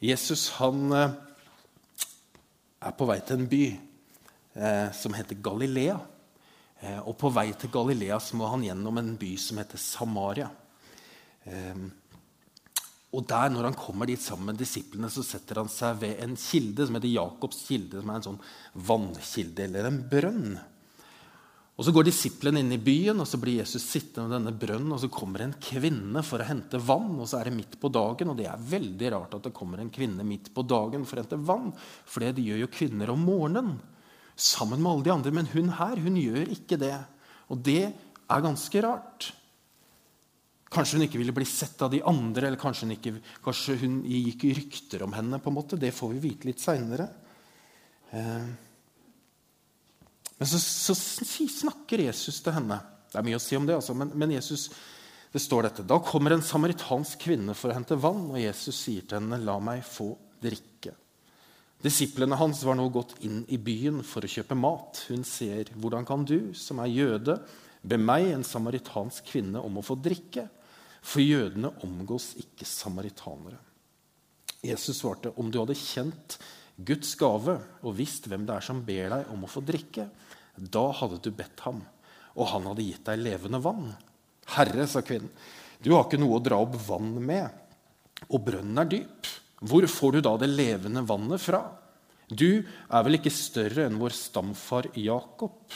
Jesus 0.03 0.51
han 0.59 0.93
eh, 0.99 1.13
er 2.83 2.95
på 2.99 3.07
vei 3.07 3.21
til 3.23 3.39
en 3.39 3.47
by 3.51 3.65
eh, 3.71 4.89
som 4.99 5.15
heter 5.15 5.39
Galilea. 5.43 5.99
Eh, 6.83 6.99
og 6.99 7.15
på 7.19 7.31
vei 7.35 7.53
til 7.55 7.71
Galilea 7.71 8.19
så 8.23 8.37
må 8.39 8.51
han 8.51 8.65
gjennom 8.67 8.99
en 8.99 9.17
by 9.19 9.37
som 9.39 9.59
heter 9.63 9.79
Samaria. 9.79 10.51
Eh, 11.47 11.79
og 13.13 13.27
der, 13.29 13.51
når 13.53 13.69
han 13.69 13.77
kommer 13.77 14.09
dit 14.09 14.21
sammen 14.21 14.49
med 14.49 14.61
disiplene, 14.63 15.11
så 15.13 15.21
setter 15.27 15.61
han 15.61 15.69
seg 15.69 15.99
ved 16.01 16.21
en 16.25 16.37
kilde 16.41 16.87
som 16.89 16.97
heter 16.97 17.13
Jakobs 17.13 17.65
kilde, 17.69 18.01
som 18.01 18.13
er 18.13 18.21
en 18.21 18.29
sånn 18.31 18.45
vannkilde 18.89 19.67
eller 19.67 19.89
en 19.89 19.99
brønn. 20.09 20.55
Og 21.77 21.87
Så 21.87 21.93
går 21.93 22.05
disiplene 22.07 22.61
inn 22.61 22.73
i 22.73 22.81
byen, 22.81 23.21
og 23.21 23.27
så 23.29 23.41
blir 23.41 23.59
Jesus 23.59 23.85
sittende 23.89 24.29
ved 24.29 24.37
denne 24.37 24.53
brønnen. 24.55 24.93
og 24.93 25.01
Så 25.01 25.09
kommer 25.13 25.43
en 25.43 25.55
kvinne 25.57 26.23
for 26.23 26.41
å 26.41 26.47
hente 26.47 26.79
vann, 26.79 27.17
og 27.19 27.29
så 27.29 27.41
er 27.41 27.49
det 27.49 27.57
midt 27.57 27.79
på 27.81 27.91
dagen. 27.93 28.31
Og 28.31 28.37
det 28.39 28.47
er 28.47 28.67
veldig 28.71 29.13
rart 29.13 29.35
at 29.35 29.49
det 29.49 29.55
kommer 29.57 29.81
en 29.81 29.93
kvinne 29.93 30.25
midt 30.25 30.53
på 30.55 30.65
dagen 30.69 31.05
for 31.09 31.17
å 31.17 31.25
hente 31.25 31.41
vann. 31.41 31.73
For 32.07 32.21
det 32.21 32.45
gjør 32.45 32.63
jo 32.63 32.71
kvinner 32.73 33.11
om 33.11 33.25
morgenen 33.25 33.81
sammen 34.37 34.81
med 34.81 34.93
alle 34.93 35.07
de 35.09 35.15
andre. 35.17 35.33
Men 35.33 35.51
hun 35.53 35.73
her 35.81 35.97
hun 35.97 36.21
gjør 36.21 36.53
ikke 36.55 36.81
det. 36.81 36.97
Og 37.51 37.65
det 37.65 37.83
er 37.89 38.47
ganske 38.47 38.85
rart. 38.85 39.33
Kanskje 40.73 40.97
hun 40.97 41.05
ikke 41.05 41.21
ville 41.21 41.35
bli 41.37 41.45
sett 41.49 41.83
av 41.85 41.91
de 41.93 42.01
andre, 42.09 42.47
eller 42.49 42.61
kanskje 42.61 42.87
hun, 42.87 42.95
ikke, 42.97 43.15
kanskje 43.45 43.77
hun 43.83 43.99
gikk 44.09 44.47
rykter 44.57 45.05
om 45.05 45.13
henne. 45.13 45.39
på 45.39 45.51
en 45.51 45.59
måte. 45.59 45.77
Det 45.77 45.93
får 45.93 46.15
vi 46.15 46.23
vite 46.31 46.49
litt 46.49 46.63
seinere. 46.63 47.09
Eh. 48.11 48.47
Men 50.39 50.49
så, 50.49 50.59
så, 50.59 50.95
snakker 50.97 52.07
Jesus 52.07 52.41
til 52.43 52.57
henne. 52.57 52.81
Det 53.13 53.21
er 53.21 53.27
mye 53.27 53.39
å 53.39 53.43
si 53.43 53.59
om 53.59 53.69
det, 53.69 53.77
altså, 53.77 53.95
men, 53.95 54.15
men, 54.17 54.33
Jesus, 54.35 54.71
det 55.33 55.43
står 55.45 55.69
dette. 55.69 55.85
Da 55.87 56.01
kommer 56.03 56.35
en 56.35 56.45
samaritansk 56.45 57.21
kvinne 57.27 57.55
for 57.55 57.71
å 57.71 57.77
hente 57.77 57.99
vann, 58.01 58.25
og 58.33 58.41
Jesus 58.41 58.81
sier 58.81 59.05
til 59.05 59.21
henne, 59.21 59.39
'La 59.45 59.59
meg 59.61 59.85
få 59.85 60.15
drikke'. 60.43 60.97
Disiplene 61.83 62.39
hans 62.39 62.63
var 62.65 62.79
nå 62.79 62.89
gått 62.95 63.17
inn 63.27 63.43
i 63.53 63.59
byen 63.59 64.01
for 64.07 64.25
å 64.25 64.31
kjøpe 64.31 64.57
mat. 64.57 65.05
Hun 65.13 65.23
sier, 65.23 65.69
'Hvordan 65.77 66.09
kan 66.09 66.25
du, 66.25 66.55
som 66.55 66.81
er 66.81 66.91
jøde, 66.91 67.39
be 67.85 67.99
meg, 67.99 68.33
en 68.33 68.47
samaritansk 68.47 69.29
kvinne, 69.29 69.61
om 69.61 69.79
å 69.79 69.85
få 69.85 70.01
drikke?' 70.01 70.49
For 71.03 71.23
jødene 71.25 71.73
omgås 71.83 72.33
ikke 72.41 72.67
samaritanere. 72.69 73.59
Jesus 74.63 75.01
svarte, 75.03 75.33
'Om 75.37 75.51
du 75.51 75.59
hadde 75.59 75.75
kjent 75.75 76.39
Guds 76.79 77.15
gave 77.19 77.61
og 77.83 77.97
visst 77.97 78.29
hvem 78.29 78.47
det 78.47 78.57
er 78.57 78.61
som 78.61 78.85
ber 78.87 79.11
deg 79.11 79.33
om 79.33 79.45
å 79.45 79.51
få 79.51 79.61
drikke, 79.61 80.09
da 80.57 80.85
hadde 80.93 81.21
du 81.23 81.31
bedt 81.31 81.61
ham, 81.67 81.83
og 82.37 82.49
han 82.49 82.67
hadde 82.71 82.87
gitt 82.87 83.05
deg 83.05 83.19
levende 83.19 83.61
vann. 83.63 83.93
Herre, 84.47 84.87
sa 84.87 85.03
kvinnen, 85.05 85.31
du 85.83 85.93
har 85.93 86.07
ikke 86.07 86.21
noe 86.21 86.39
å 86.39 86.43
dra 86.43 86.61
opp 86.63 86.77
vann 86.87 87.17
med, 87.25 87.51
og 88.31 88.45
brønnen 88.47 88.79
er 88.79 88.91
dyp. 88.91 89.31
Hvor 89.63 89.87
får 89.87 90.13
du 90.13 90.21
da 90.21 90.37
det 90.39 90.51
levende 90.51 91.03
vannet 91.07 91.43
fra? 91.43 91.63
Du 92.31 92.63
er 92.63 93.03
vel 93.05 93.19
ikke 93.19 93.35
større 93.35 93.87
enn 93.87 93.99
vår 94.01 94.15
stamfar 94.17 94.89
Jakob? 94.99 95.75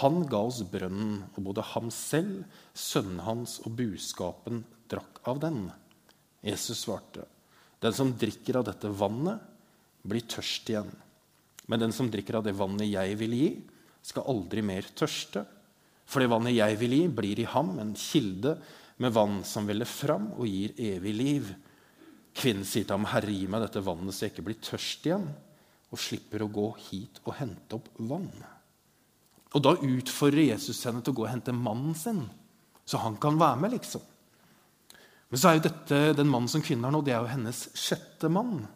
Han 0.00 0.24
ga 0.26 0.42
oss 0.48 0.62
brønnen, 0.66 1.22
og 1.36 1.44
både 1.46 1.64
ham 1.74 1.90
selv, 1.94 2.44
sønnen 2.74 3.22
hans 3.22 3.60
og 3.64 3.76
buskapen 3.78 4.64
drakk 4.90 5.20
av 5.30 5.40
den. 5.42 5.66
Jesus 6.46 6.84
svarte, 6.84 7.26
den 7.82 7.94
som 7.94 8.14
drikker 8.18 8.58
av 8.60 8.66
dette 8.68 8.90
vannet, 8.90 9.42
blir 10.06 10.26
tørst 10.26 10.70
igjen. 10.70 10.90
Men 11.66 11.82
den 11.82 11.94
som 11.94 12.10
drikker 12.10 12.38
av 12.38 12.46
det 12.46 12.54
vannet 12.58 12.88
jeg 12.88 13.18
vil 13.18 13.34
gi, 13.34 13.50
skal 14.06 14.26
aldri 14.30 14.62
mer 14.62 14.86
tørste. 14.94 15.42
For 16.06 16.22
det 16.22 16.30
vannet 16.30 16.54
jeg 16.54 16.78
vil 16.78 16.94
gi, 16.94 17.06
blir 17.10 17.42
i 17.42 17.48
ham 17.50 17.72
en 17.82 17.94
kilde 17.98 18.56
med 19.02 19.14
vann 19.14 19.40
som 19.44 19.66
veller 19.66 19.88
fram 19.88 20.30
og 20.36 20.46
gir 20.46 20.76
evig 20.78 21.14
liv. 21.14 21.48
Kvinnen 22.36 22.68
sier 22.68 22.84
til 22.84 22.94
ham, 22.94 23.06
'Herre, 23.08 23.32
gi 23.32 23.46
meg 23.46 23.62
dette 23.64 23.82
vannet, 23.82 24.14
så 24.14 24.26
jeg 24.26 24.34
ikke 24.34 24.46
blir 24.46 24.60
tørst 24.62 25.06
igjen', 25.08 25.32
og 25.90 25.98
slipper 25.98 26.42
å 26.42 26.52
gå 26.52 26.68
hit 26.90 27.20
og 27.24 27.34
hente 27.34 27.78
opp 27.78 27.88
vann. 27.98 28.30
Og 29.56 29.62
Da 29.64 29.72
utfordrer 29.72 30.50
Jesus 30.52 30.82
henne 30.84 31.00
til 31.00 31.14
å 31.14 31.16
gå 31.16 31.24
og 31.24 31.32
hente 31.32 31.54
mannen 31.56 31.94
sin, 31.96 32.26
så 32.84 33.00
han 33.00 33.16
kan 33.16 33.38
være 33.40 33.60
med. 33.62 33.72
liksom. 33.72 34.02
Men 35.28 35.40
så 35.40 35.48
er 35.48 35.56
jo 35.56 35.64
dette, 35.66 36.00
den 36.14 36.28
mannen 36.30 36.50
som 36.50 36.62
kvinnen 36.62 36.84
har 36.84 36.92
nå, 36.94 37.00
det 37.02 37.14
er 37.14 37.24
jo 37.24 37.32
hennes 37.32 37.62
sjette 37.74 38.28
mann. 38.30 38.66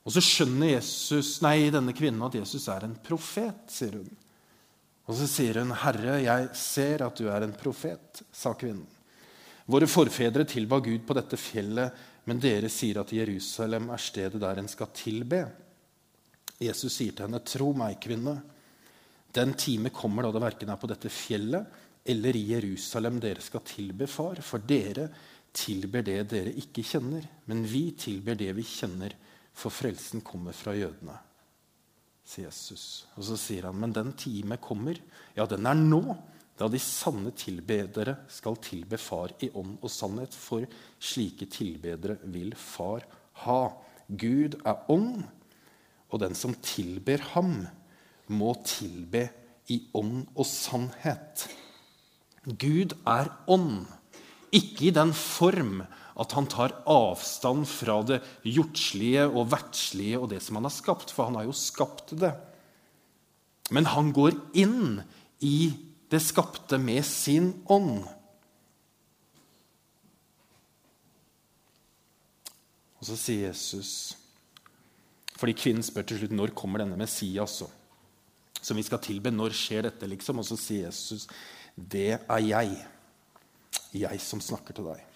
Og 0.00 0.14
så 0.14 0.22
skjønner 0.24 0.72
Jesus, 0.72 1.36
nei, 1.44 1.68
denne 1.70 1.94
kvinnen 1.94 2.24
at 2.26 2.38
Jesus 2.40 2.66
er 2.72 2.86
en 2.86 2.96
profet, 3.04 3.68
sier 3.70 4.00
hun. 4.00 4.08
Og 5.10 5.18
så 5.18 5.26
sier 5.28 5.60
hun, 5.60 5.74
'Herre, 5.74 6.20
jeg 6.22 6.48
ser 6.56 7.02
at 7.02 7.16
du 7.16 7.28
er 7.28 7.42
en 7.42 7.52
profet', 7.52 8.22
sa 8.32 8.54
kvinnen. 8.54 8.86
Våre 9.66 9.86
forfedre 9.86 10.44
tilba 10.44 10.80
Gud 10.80 11.06
på 11.06 11.14
dette 11.14 11.36
fjellet, 11.36 11.92
men 12.24 12.40
dere 12.40 12.68
sier 12.68 13.00
at 13.00 13.12
Jerusalem 13.12 13.90
er 13.90 14.02
stedet 14.02 14.40
der 14.40 14.58
en 14.58 14.68
skal 14.68 14.88
tilbe. 14.94 15.44
Jesus 16.58 16.92
sier 16.92 17.12
til 17.12 17.26
henne, 17.26 17.38
'Tro 17.44 17.72
meg, 17.72 18.00
kvinne, 18.00 18.42
den 19.32 19.54
time 19.54 19.92
kommer 19.94 20.26
da 20.26 20.32
det 20.34 20.42
verken 20.42 20.72
er 20.72 20.78
på 20.80 20.90
dette 20.90 21.10
fjellet 21.12 21.78
eller 22.10 22.36
i 22.36 22.46
Jerusalem 22.54 23.20
dere 23.22 23.42
skal 23.44 23.62
tilbe 23.66 24.08
Far, 24.10 24.40
for 24.42 24.62
dere 24.64 25.08
tilber 25.52 26.04
det 26.06 26.22
dere 26.30 26.52
ikke 26.58 26.84
kjenner, 26.86 27.26
men 27.50 27.64
vi 27.68 27.90
tilber 27.98 28.38
det 28.38 28.52
vi 28.56 28.66
kjenner.' 28.66 29.18
For 29.60 29.74
frelsen 29.74 30.22
kommer 30.24 30.54
fra 30.56 30.72
jødene, 30.72 31.16
sier 32.24 32.46
Jesus. 32.46 33.04
Og 33.18 33.26
så 33.26 33.36
sier 33.36 33.66
han, 33.66 33.76
men 33.82 33.92
den 33.92 34.12
time 34.16 34.56
kommer, 34.62 34.96
ja, 35.36 35.44
den 35.44 35.66
er 35.66 35.76
nå, 35.76 36.00
da 36.56 36.68
de 36.70 36.78
sanne 36.80 37.32
tilbedere 37.36 38.14
skal 38.30 38.56
tilbe 38.62 38.96
Far 39.00 39.34
i 39.40 39.50
ånd 39.56 39.78
og 39.80 39.92
sannhet. 39.92 40.32
For 40.36 40.64
slike 41.00 41.48
tilbedere 41.50 42.18
vil 42.30 42.54
Far 42.56 43.06
ha. 43.42 43.60
Gud 44.06 44.58
er 44.64 44.86
ånd, 44.92 45.22
og 46.10 46.20
den 46.22 46.36
som 46.38 46.54
tilber 46.64 47.22
ham, 47.34 47.62
må 48.30 48.54
tilbe 48.66 49.28
i 49.70 49.80
ånd 49.96 50.24
og 50.34 50.46
sannhet. 50.48 51.46
Gud 52.44 52.94
er 53.08 53.30
ånd, 53.50 53.84
ikke 54.54 54.88
i 54.88 54.94
den 54.94 55.12
form 55.14 55.82
at 56.20 56.34
han 56.36 56.48
tar 56.50 56.74
avstand 56.90 57.66
fra 57.70 58.00
det 58.04 58.20
jordslige 58.44 59.26
og 59.28 59.50
verdslige 59.52 60.18
og 60.20 60.30
det 60.32 60.40
som 60.44 60.58
han 60.58 60.66
har 60.68 60.74
skapt, 60.74 61.12
for 61.14 61.30
han 61.30 61.38
har 61.38 61.46
jo 61.48 61.56
skapt 61.56 62.16
det. 62.20 62.32
Men 63.70 63.86
han 63.92 64.10
går 64.12 64.34
inn 64.58 65.00
i 65.46 65.70
det 66.10 66.20
skapte 66.22 66.80
med 66.82 67.04
sin 67.06 67.52
ånd. 67.70 68.02
Og 73.00 73.06
så 73.08 73.16
sier 73.16 73.46
Jesus 73.48 74.16
Fordi 75.40 75.54
kvinnen 75.56 75.80
spør 75.80 76.04
til 76.04 76.18
slutt 76.20 76.34
når 76.36 76.50
kommer 76.52 76.82
denne 76.82 76.98
Messias, 77.00 77.62
som 78.62 78.76
vi 78.76 78.84
skal 78.86 79.02
tilbe. 79.02 79.30
Når 79.30 79.56
skjer 79.56 79.86
dette? 79.88 80.06
liksom? 80.06 80.40
Og 80.42 80.46
så 80.48 80.58
sier 80.60 80.88
Jesus, 80.88 81.26
det 81.76 82.18
er 82.18 82.44
jeg. 82.44 82.76
Jeg 83.94 84.20
som 84.22 84.40
snakker 84.40 84.76
til 84.76 84.90
deg. 84.90 85.06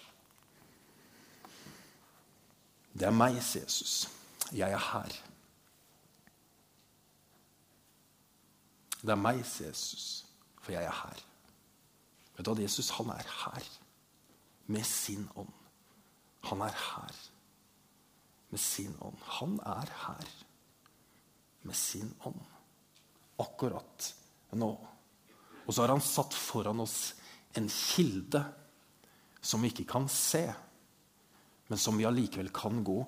Det 2.94 3.07
er 3.09 3.14
meg, 3.14 3.38
sier 3.42 3.66
Jesus. 3.66 4.09
Jeg 4.54 4.70
er 4.70 4.83
her. 4.92 5.14
Det 9.02 9.12
er 9.12 9.20
meg, 9.20 9.42
sier 9.46 9.72
Jesus, 9.72 10.24
for 10.62 10.72
jeg 10.72 10.87
er 10.87 10.98
her. 11.02 11.24
Vet 12.35 12.46
du 12.46 12.50
hva, 12.50 12.62
Jesus 12.64 12.90
han 12.96 13.12
er 13.14 13.28
her 13.44 13.68
med 14.66 14.87
sin 14.88 15.28
ånd. 15.37 15.52
Han 16.48 16.64
er 16.64 16.74
her 16.74 17.20
med 18.50 18.62
sin 18.62 18.96
ånd. 19.00 19.18
Han 19.38 19.59
er 19.66 19.90
her 20.07 20.33
med 21.62 21.74
sin 21.74 22.14
ånd. 22.24 22.42
Akkurat 23.42 24.11
nå. 24.55 24.73
Og 25.64 25.73
så 25.73 25.83
har 25.83 25.94
han 25.94 26.05
satt 26.05 26.35
foran 26.37 26.83
oss 26.85 27.14
en 27.57 27.66
kilde 27.70 28.42
som 29.44 29.62
vi 29.62 29.73
ikke 29.73 29.88
kan 29.88 30.07
se 30.11 30.44
men 31.66 31.79
som 31.79 31.97
vi 31.99 32.05
allikevel 32.05 32.51
kan 32.55 32.83
gå 32.85 33.01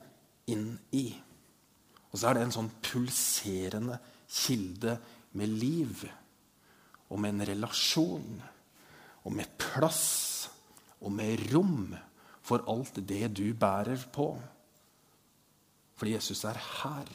inn 0.52 0.70
i. 0.96 1.08
Og 2.10 2.18
så 2.18 2.30
er 2.30 2.38
det 2.38 2.46
en 2.46 2.54
sånn 2.56 2.70
pulserende 2.82 3.98
kilde 4.26 4.98
med 5.36 5.58
liv. 5.60 6.06
og 7.06 7.20
med 7.22 7.36
en 7.36 7.46
relasjon 7.46 8.40
og 9.22 9.30
med 9.30 9.52
plass 9.62 10.48
og 10.98 11.12
med 11.14 11.44
rom 11.52 11.92
for 12.42 12.64
alt 12.66 12.98
det 13.06 13.28
du 13.30 13.54
bærer 13.54 14.08
på. 14.10 14.32
Fordi 15.94 16.16
Jesus 16.16 16.42
er 16.50 16.58
her 16.58 17.12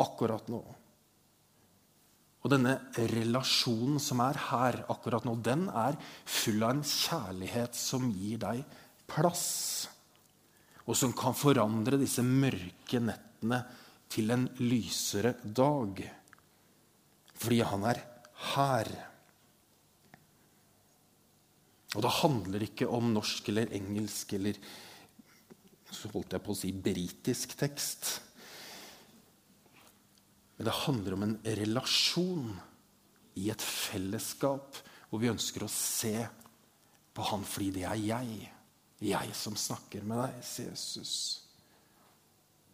akkurat 0.00 0.48
nå. 0.48 0.62
Og 2.44 2.52
denne 2.52 2.74
relasjonen 3.08 3.96
som 4.02 4.20
er 4.20 4.36
her 4.50 4.82
akkurat 4.92 5.24
nå, 5.24 5.38
den 5.40 5.64
er 5.72 5.96
full 6.28 6.60
av 6.60 6.74
en 6.74 6.82
kjærlighet 6.84 7.78
som 7.78 8.10
gir 8.12 8.42
deg 8.42 8.60
plass. 9.08 9.88
Og 10.84 10.98
som 11.00 11.14
kan 11.16 11.32
forandre 11.32 11.96
disse 12.00 12.20
mørke 12.20 13.00
nettene 13.00 13.62
til 14.12 14.34
en 14.34 14.44
lysere 14.60 15.38
dag. 15.40 16.04
Fordi 17.32 17.62
han 17.64 17.88
er 17.88 18.02
her. 18.52 18.92
Og 21.94 22.04
det 22.04 22.12
handler 22.20 22.66
ikke 22.68 22.90
om 22.92 23.08
norsk 23.14 23.48
eller 23.54 23.72
engelsk 23.72 24.36
eller 24.36 24.60
så 25.94 26.10
holdt 26.12 26.34
jeg 26.34 26.42
på 26.44 26.52
å 26.52 26.58
si 26.58 26.72
britisk 26.76 27.54
tekst. 27.56 28.18
Men 30.56 30.68
det 30.68 30.80
handler 30.84 31.16
om 31.16 31.26
en 31.26 31.36
relasjon 31.58 32.52
i 33.40 33.48
et 33.50 33.62
fellesskap 33.62 34.78
hvor 35.10 35.22
vi 35.22 35.30
ønsker 35.32 35.64
å 35.66 35.70
se 35.70 36.16
på 37.14 37.26
han 37.30 37.46
fordi 37.46 37.70
det 37.78 37.86
er 37.88 38.00
jeg. 38.02 38.50
Jeg 39.04 39.34
som 39.36 39.56
snakker 39.58 40.06
med 40.06 40.22
deg, 40.22 40.42
sier 40.46 40.70
Jesus. 40.70 41.14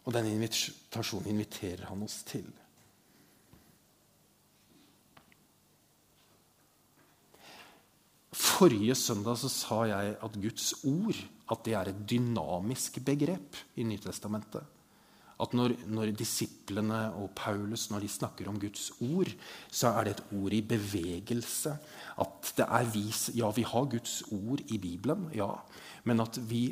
Og 0.05 0.14
den 0.14 0.29
invitasjonen 0.31 1.33
inviterer 1.33 1.88
han 1.90 2.05
oss 2.07 2.21
til. 2.29 2.47
Forrige 8.31 8.95
søndag 8.95 9.40
så 9.40 9.49
sa 9.53 9.79
jeg 9.88 10.16
at 10.23 10.37
Guds 10.40 10.73
ord 10.87 11.16
at 11.51 11.64
det 11.66 11.75
er 11.77 11.90
et 11.90 12.05
dynamisk 12.09 13.01
begrep 13.05 13.59
i 13.81 13.85
Nytestamentet. 13.88 14.62
At 15.40 15.55
når, 15.57 15.74
når, 15.88 16.12
disiplene 16.16 16.98
og 17.16 17.31
Paulus 17.38 17.88
når 17.90 18.05
de 18.05 18.11
snakker 18.12 18.48
om 18.50 18.59
Guds 18.61 18.90
ord, 19.00 19.31
så 19.72 19.94
er 19.94 20.07
det 20.07 20.14
et 20.16 20.24
ord 20.37 20.57
i 20.57 20.61
bevegelse. 20.61 21.72
At 22.20 22.53
det 22.59 22.66
er 22.66 22.90
vis, 22.92 23.31
Ja, 23.35 23.50
vi 23.57 23.64
har 23.64 23.88
Guds 23.90 24.20
ord 24.31 24.61
i 24.68 24.79
Bibelen, 24.79 25.31
ja. 25.35 25.53
Men 26.05 26.20
at 26.24 26.38
vi 26.48 26.70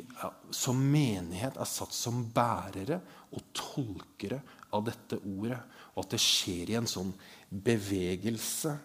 som 0.55 0.77
menighet 0.77 1.57
er 1.57 1.69
satt 1.69 1.93
som 1.93 2.23
bærere 2.33 2.99
og 3.33 3.49
tolkere 3.53 4.41
av 4.73 4.85
dette 4.87 5.19
ordet. 5.21 5.59
Og 5.95 6.03
at 6.05 6.15
det 6.15 6.21
skjer 6.23 6.71
i 6.71 6.77
en 6.79 6.89
sånn 6.89 7.11
bevegelse. 7.49 8.75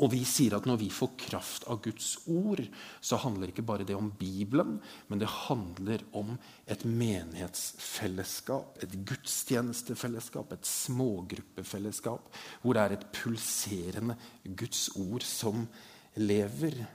Og 0.00 0.08
vi 0.14 0.22
sier 0.24 0.54
at 0.56 0.64
når 0.64 0.78
vi 0.80 0.88
får 0.88 1.10
kraft 1.20 1.66
av 1.68 1.82
Guds 1.84 2.14
ord, 2.30 2.62
så 3.04 3.18
handler 3.20 3.50
ikke 3.52 3.64
bare 3.68 3.84
det 3.84 3.96
om 3.98 4.08
Bibelen, 4.16 4.78
men 5.10 5.20
det 5.20 5.28
handler 5.28 6.00
om 6.16 6.38
et 6.64 6.86
menighetsfellesskap, 6.88 8.80
et 8.80 8.96
gudstjenestefellesskap, 9.10 10.54
et 10.56 10.70
smågruppefellesskap, 10.70 12.32
hvor 12.62 12.78
det 12.78 12.86
er 12.86 12.96
et 12.96 13.06
pulserende 13.20 14.16
Guds 14.48 14.88
ord 14.96 15.28
som 15.28 15.66
lever. 16.16 16.86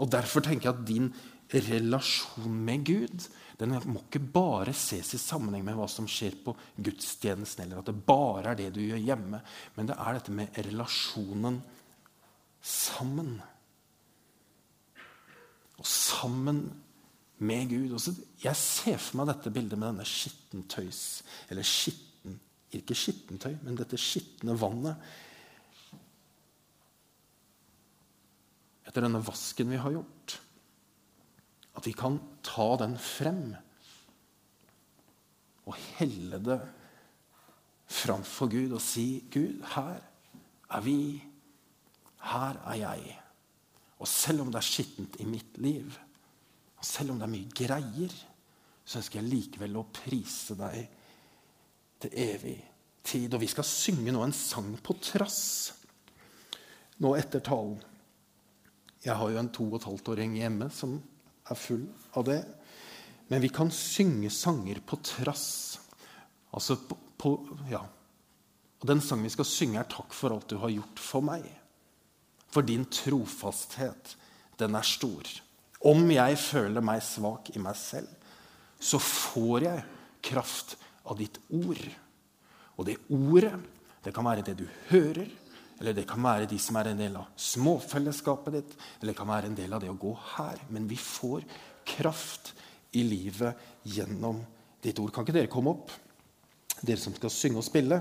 Og 0.00 0.08
Derfor 0.16 0.40
tenker 0.44 0.70
jeg 0.70 0.78
at 0.78 0.88
din 0.88 1.12
relasjon 1.52 2.56
med 2.66 2.88
Gud 2.88 3.28
den 3.60 3.72
må 3.88 4.02
ikke 4.02 4.20
bare 4.20 4.72
ses 4.76 5.14
i 5.16 5.20
sammenheng 5.20 5.62
med 5.64 5.76
hva 5.78 5.86
som 5.88 6.08
skjer 6.10 6.34
på 6.44 6.52
gudstjenesten, 6.76 7.64
eller 7.64 7.80
at 7.80 7.88
det 7.88 8.04
bare 8.04 8.52
er 8.52 8.58
det 8.58 8.74
du 8.74 8.82
gjør 8.82 9.00
hjemme, 9.00 9.40
men 9.76 9.88
det 9.88 9.96
er 9.96 10.18
dette 10.18 10.34
med 10.36 10.58
relasjonen 10.66 11.62
sammen. 12.66 13.36
Og 15.76 15.86
sammen 15.86 16.64
med 17.38 17.68
Gud. 17.70 17.92
Også, 17.96 18.14
jeg 18.42 18.56
ser 18.58 18.98
for 19.00 19.20
meg 19.20 19.30
dette 19.30 19.52
bildet 19.54 19.78
med 19.78 19.92
denne 19.92 20.08
skittentøys 20.08 21.02
Eller 21.52 21.66
skitten, 21.66 22.40
ikke 22.74 22.96
skittentøy, 22.96 23.54
men 23.62 23.78
dette 23.78 24.00
skitne 24.00 24.56
vannet. 24.58 24.98
Etter 28.86 29.04
denne 29.04 29.22
vasken 29.24 29.70
vi 29.70 29.80
har 29.82 29.94
gjort. 29.94 30.38
At 31.76 31.86
vi 31.86 31.92
kan 31.96 32.18
ta 32.46 32.72
den 32.80 32.96
frem 33.00 33.54
og 35.66 35.74
helle 35.98 36.38
det 36.46 36.60
framfor 37.90 38.48
Gud 38.50 38.74
og 38.76 38.80
si, 38.82 39.24
'Gud, 39.30 39.62
her 39.74 39.98
er 40.70 40.80
vi.' 40.80 41.35
Her 42.26 42.58
er 42.72 42.80
jeg. 42.80 43.16
Og 44.02 44.08
selv 44.10 44.44
om 44.44 44.50
det 44.52 44.60
er 44.60 44.66
skittent 44.66 45.18
i 45.22 45.28
mitt 45.28 45.56
liv, 45.62 45.94
selv 46.82 47.12
om 47.12 47.20
det 47.20 47.26
er 47.26 47.32
mye 47.32 47.56
greier, 47.56 48.16
så 48.86 49.00
ønsker 49.00 49.20
jeg 49.20 49.30
likevel 49.30 49.78
å 49.80 49.88
prise 49.90 50.54
deg 50.58 50.82
til 52.02 52.18
evig 52.26 52.58
tid. 53.06 53.32
Og 53.34 53.42
vi 53.42 53.50
skal 53.50 53.66
synge 53.66 54.14
nå 54.14 54.22
en 54.22 54.36
sang 54.36 54.74
på 54.82 54.98
trass 55.02 55.42
nå 57.02 57.12
etter 57.18 57.42
talen. 57.44 57.80
Jeg 59.04 59.16
har 59.18 59.30
jo 59.30 59.40
en 59.40 59.52
to 59.52 59.66
og 59.68 59.80
et 59.80 59.88
halvt 59.90 60.08
åring 60.14 60.38
hjemme 60.38 60.70
som 60.74 60.96
er 61.46 61.58
full 61.58 61.84
av 62.16 62.24
det. 62.26 62.40
Men 63.30 63.42
vi 63.42 63.50
kan 63.54 63.70
synge 63.74 64.30
sanger 64.34 64.80
på 64.86 64.98
trass. 65.04 65.78
Altså 66.54 66.78
på, 66.86 66.98
på 67.18 67.36
Ja. 67.70 67.84
Og 68.76 68.90
den 68.90 69.00
sangen 69.00 69.24
vi 69.24 69.32
skal 69.32 69.48
synge, 69.48 69.80
er 69.80 69.88
'Takk 69.88 70.12
for 70.12 70.30
alt 70.30 70.50
du 70.50 70.58
har 70.58 70.68
gjort 70.68 70.98
for 71.00 71.24
meg'. 71.24 71.48
For 72.56 72.64
din 72.64 72.86
trofasthet, 72.88 74.14
den 74.56 74.76
er 74.78 74.86
stor. 74.88 75.28
Om 75.84 76.06
jeg 76.08 76.38
føler 76.40 76.80
meg 76.80 77.02
svak 77.04 77.50
i 77.52 77.60
meg 77.60 77.76
selv, 77.76 78.08
så 78.80 78.96
får 78.96 79.66
jeg 79.66 79.82
kraft 80.24 80.78
av 81.04 81.20
ditt 81.20 81.36
ord. 81.52 81.82
Og 82.80 82.88
det 82.88 82.96
ordet, 83.12 83.58
det 84.00 84.14
kan 84.16 84.24
være 84.24 84.46
det 84.46 84.56
du 84.56 84.64
hører, 84.88 85.28
eller 85.76 85.92
det 85.92 86.06
kan 86.08 86.24
være 86.24 86.48
de 86.48 86.56
som 86.62 86.80
er 86.80 86.94
en 86.94 87.04
del 87.04 87.20
av 87.20 87.28
småfellesskapet 87.36 88.56
ditt, 88.56 88.74
eller 89.02 89.12
det 89.12 89.18
kan 89.20 89.28
være 89.28 89.50
en 89.50 89.58
del 89.58 89.76
av 89.76 89.84
det 89.84 89.92
å 89.92 90.00
gå 90.00 90.16
her. 90.32 90.62
Men 90.72 90.88
vi 90.88 90.96
får 90.96 91.44
kraft 91.92 92.54
i 92.96 93.04
livet 93.04 93.84
gjennom 93.84 94.40
ditt 94.80 94.96
ord. 95.02 95.12
Kan 95.12 95.28
ikke 95.28 95.36
dere 95.36 95.52
komme 95.52 95.76
opp, 95.76 95.92
dere 96.80 97.04
som 97.04 97.12
skal 97.20 97.36
synge 97.36 97.60
og 97.60 97.68
spille? 97.68 98.00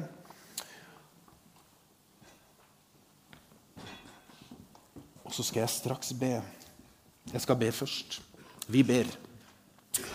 Så 5.33 5.45
skal 5.45 5.63
jeg 5.63 5.73
straks 5.73 6.13
be. 6.17 6.33
Jeg 7.31 7.41
skal 7.41 7.57
be 7.59 7.71
først. 7.73 8.19
Vi 8.69 8.83
ber. 8.85 9.09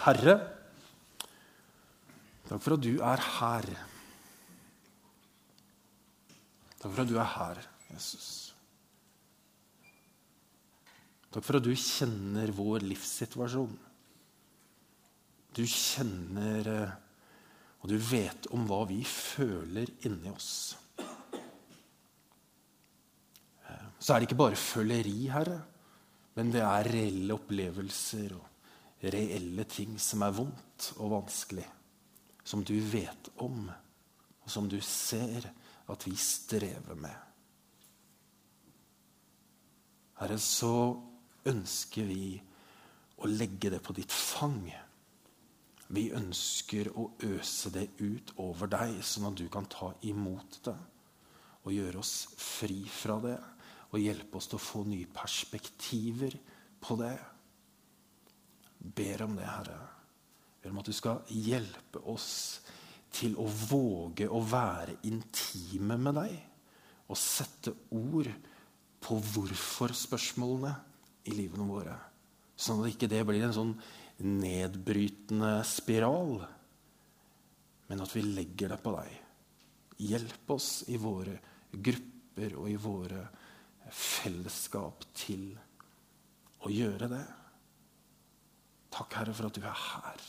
Herre, 0.05 0.37
takk 2.49 2.63
for 2.63 2.77
at 2.77 2.85
du 2.85 2.93
er 3.01 3.25
her. 3.39 3.69
Takk 6.81 6.93
for 6.93 7.03
at 7.03 7.11
du 7.11 7.19
er 7.19 7.31
her, 7.35 7.61
Jesus. 7.91 8.31
Takk 11.31 11.47
for 11.47 11.59
at 11.59 11.67
du 11.67 11.73
kjenner 11.75 12.53
vår 12.55 12.87
livssituasjon. 12.87 13.77
Du 15.57 15.65
kjenner 15.67 16.69
eh, 16.71 16.99
og 17.81 17.89
du 17.89 17.97
vet 17.97 18.49
om 18.55 18.67
hva 18.69 18.83
vi 18.89 19.01
føler 19.07 19.89
inni 20.07 20.31
oss. 20.33 20.77
Så 24.01 24.15
er 24.15 24.21
det 24.21 24.31
ikke 24.31 24.41
bare 24.41 24.57
føleri, 24.57 25.29
Herre, 25.29 25.59
men 26.39 26.53
det 26.55 26.63
er 26.65 26.89
reelle 26.89 27.37
opplevelser 27.37 28.33
og 28.39 29.05
reelle 29.13 29.67
ting 29.69 29.99
som 30.01 30.25
er 30.25 30.37
vondt 30.37 30.93
og 30.97 31.13
vanskelig. 31.19 31.67
Som 32.45 32.65
du 32.65 32.75
vet 32.81 33.29
om, 33.45 33.67
og 34.41 34.51
som 34.51 34.69
du 34.69 34.79
ser 34.85 35.51
at 35.91 36.07
vi 36.07 36.15
strever 36.17 36.97
med. 36.97 37.17
Herre, 40.21 40.39
så 40.41 40.97
ønsker 41.49 42.09
vi 42.09 42.25
å 43.21 43.29
legge 43.29 43.73
det 43.75 43.83
på 43.85 43.95
ditt 43.97 44.13
fang. 44.13 44.65
Vi 45.93 46.09
ønsker 46.17 46.89
å 46.97 47.11
øse 47.29 47.73
det 47.75 47.91
ut 48.01 48.33
over 48.41 48.71
deg, 48.71 49.01
sånn 49.05 49.29
at 49.29 49.37
du 49.37 49.47
kan 49.53 49.69
ta 49.69 49.93
imot 50.09 50.63
det 50.65 50.79
og 51.61 51.75
gjøre 51.75 52.01
oss 52.01 52.15
fri 52.41 52.81
fra 52.89 53.19
det 53.21 53.37
og 53.91 53.99
hjelpe 53.99 54.39
oss 54.39 54.49
til 54.51 54.59
å 54.61 54.63
få 54.63 54.85
nye 54.87 55.09
perspektiver 55.11 56.37
på 56.81 56.97
det. 57.01 57.15
Ber 58.81 59.25
om 59.27 59.35
det, 59.39 59.49
Herre. 59.49 59.81
Ber 60.63 60.73
om 60.73 60.81
at 60.83 60.91
du 60.91 60.95
skal 60.97 61.25
hjelpe 61.35 62.03
oss 62.11 62.31
til 63.11 63.35
å 63.41 63.47
våge 63.47 64.29
å 64.31 64.39
være 64.47 65.01
intime 65.09 65.99
med 65.99 66.17
deg 66.21 66.37
og 67.11 67.19
sette 67.19 67.73
ord 67.97 68.29
på 69.03 69.17
hvorfor-spørsmålene 69.33 70.75
i 71.27 71.35
livene 71.35 71.67
våre. 71.67 71.97
Sånn 72.61 72.85
at 72.85 72.93
ikke 72.93 73.09
det 73.11 73.25
blir 73.27 73.43
en 73.43 73.57
sånn 73.57 73.75
nedbrytende 74.21 75.57
spiral, 75.67 76.39
men 77.89 78.05
at 78.05 78.15
vi 78.15 78.23
legger 78.23 78.75
det 78.75 78.81
på 78.85 78.93
deg. 78.95 79.15
Hjelp 80.01 80.53
oss 80.55 80.71
i 80.93 81.01
våre 81.01 81.35
grupper 81.73 82.55
og 82.61 82.69
i 82.71 82.79
våre 82.81 83.25
fellesskap 83.89 85.05
til 85.17 85.55
å 86.61 86.71
gjøre 86.73 87.09
det. 87.11 87.25
Takk, 88.91 89.17
Herre, 89.21 89.35
for 89.37 89.49
at 89.49 89.57
du 89.57 89.63
er 89.65 89.85
her 89.87 90.27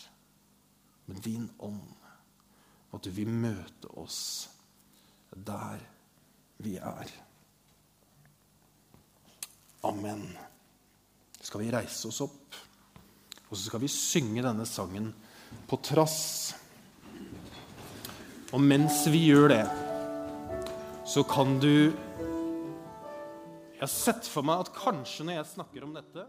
med 1.10 1.22
din 1.26 1.50
ånd, 1.60 1.92
og 2.92 3.00
at 3.00 3.08
du 3.08 3.12
vil 3.16 3.30
møte 3.30 3.92
oss 4.00 4.22
der 5.32 5.82
vi 6.62 6.78
er. 6.78 7.12
Amen. 9.88 10.28
Skal 11.42 11.64
vi 11.64 11.72
reise 11.74 12.12
oss 12.12 12.22
opp, 12.24 12.58
og 13.50 13.56
så 13.58 13.64
skal 13.66 13.82
vi 13.84 13.90
synge 13.92 14.44
denne 14.46 14.68
sangen 14.70 15.10
på 15.68 15.80
trass. 15.84 16.54
Og 18.52 18.62
mens 18.62 19.04
vi 19.10 19.26
gjør 19.32 19.50
det, 19.52 19.64
så 21.08 21.24
kan 21.28 21.58
du 21.64 21.92
Jeg 23.82 23.88
har 23.88 23.98
sett 23.98 24.28
for 24.30 24.46
meg 24.46 24.60
at 24.62 24.76
kanskje 24.78 25.24
når 25.26 25.40
jeg 25.40 25.50
snakker 25.56 25.86
om 25.88 25.96
dette, 25.96 26.28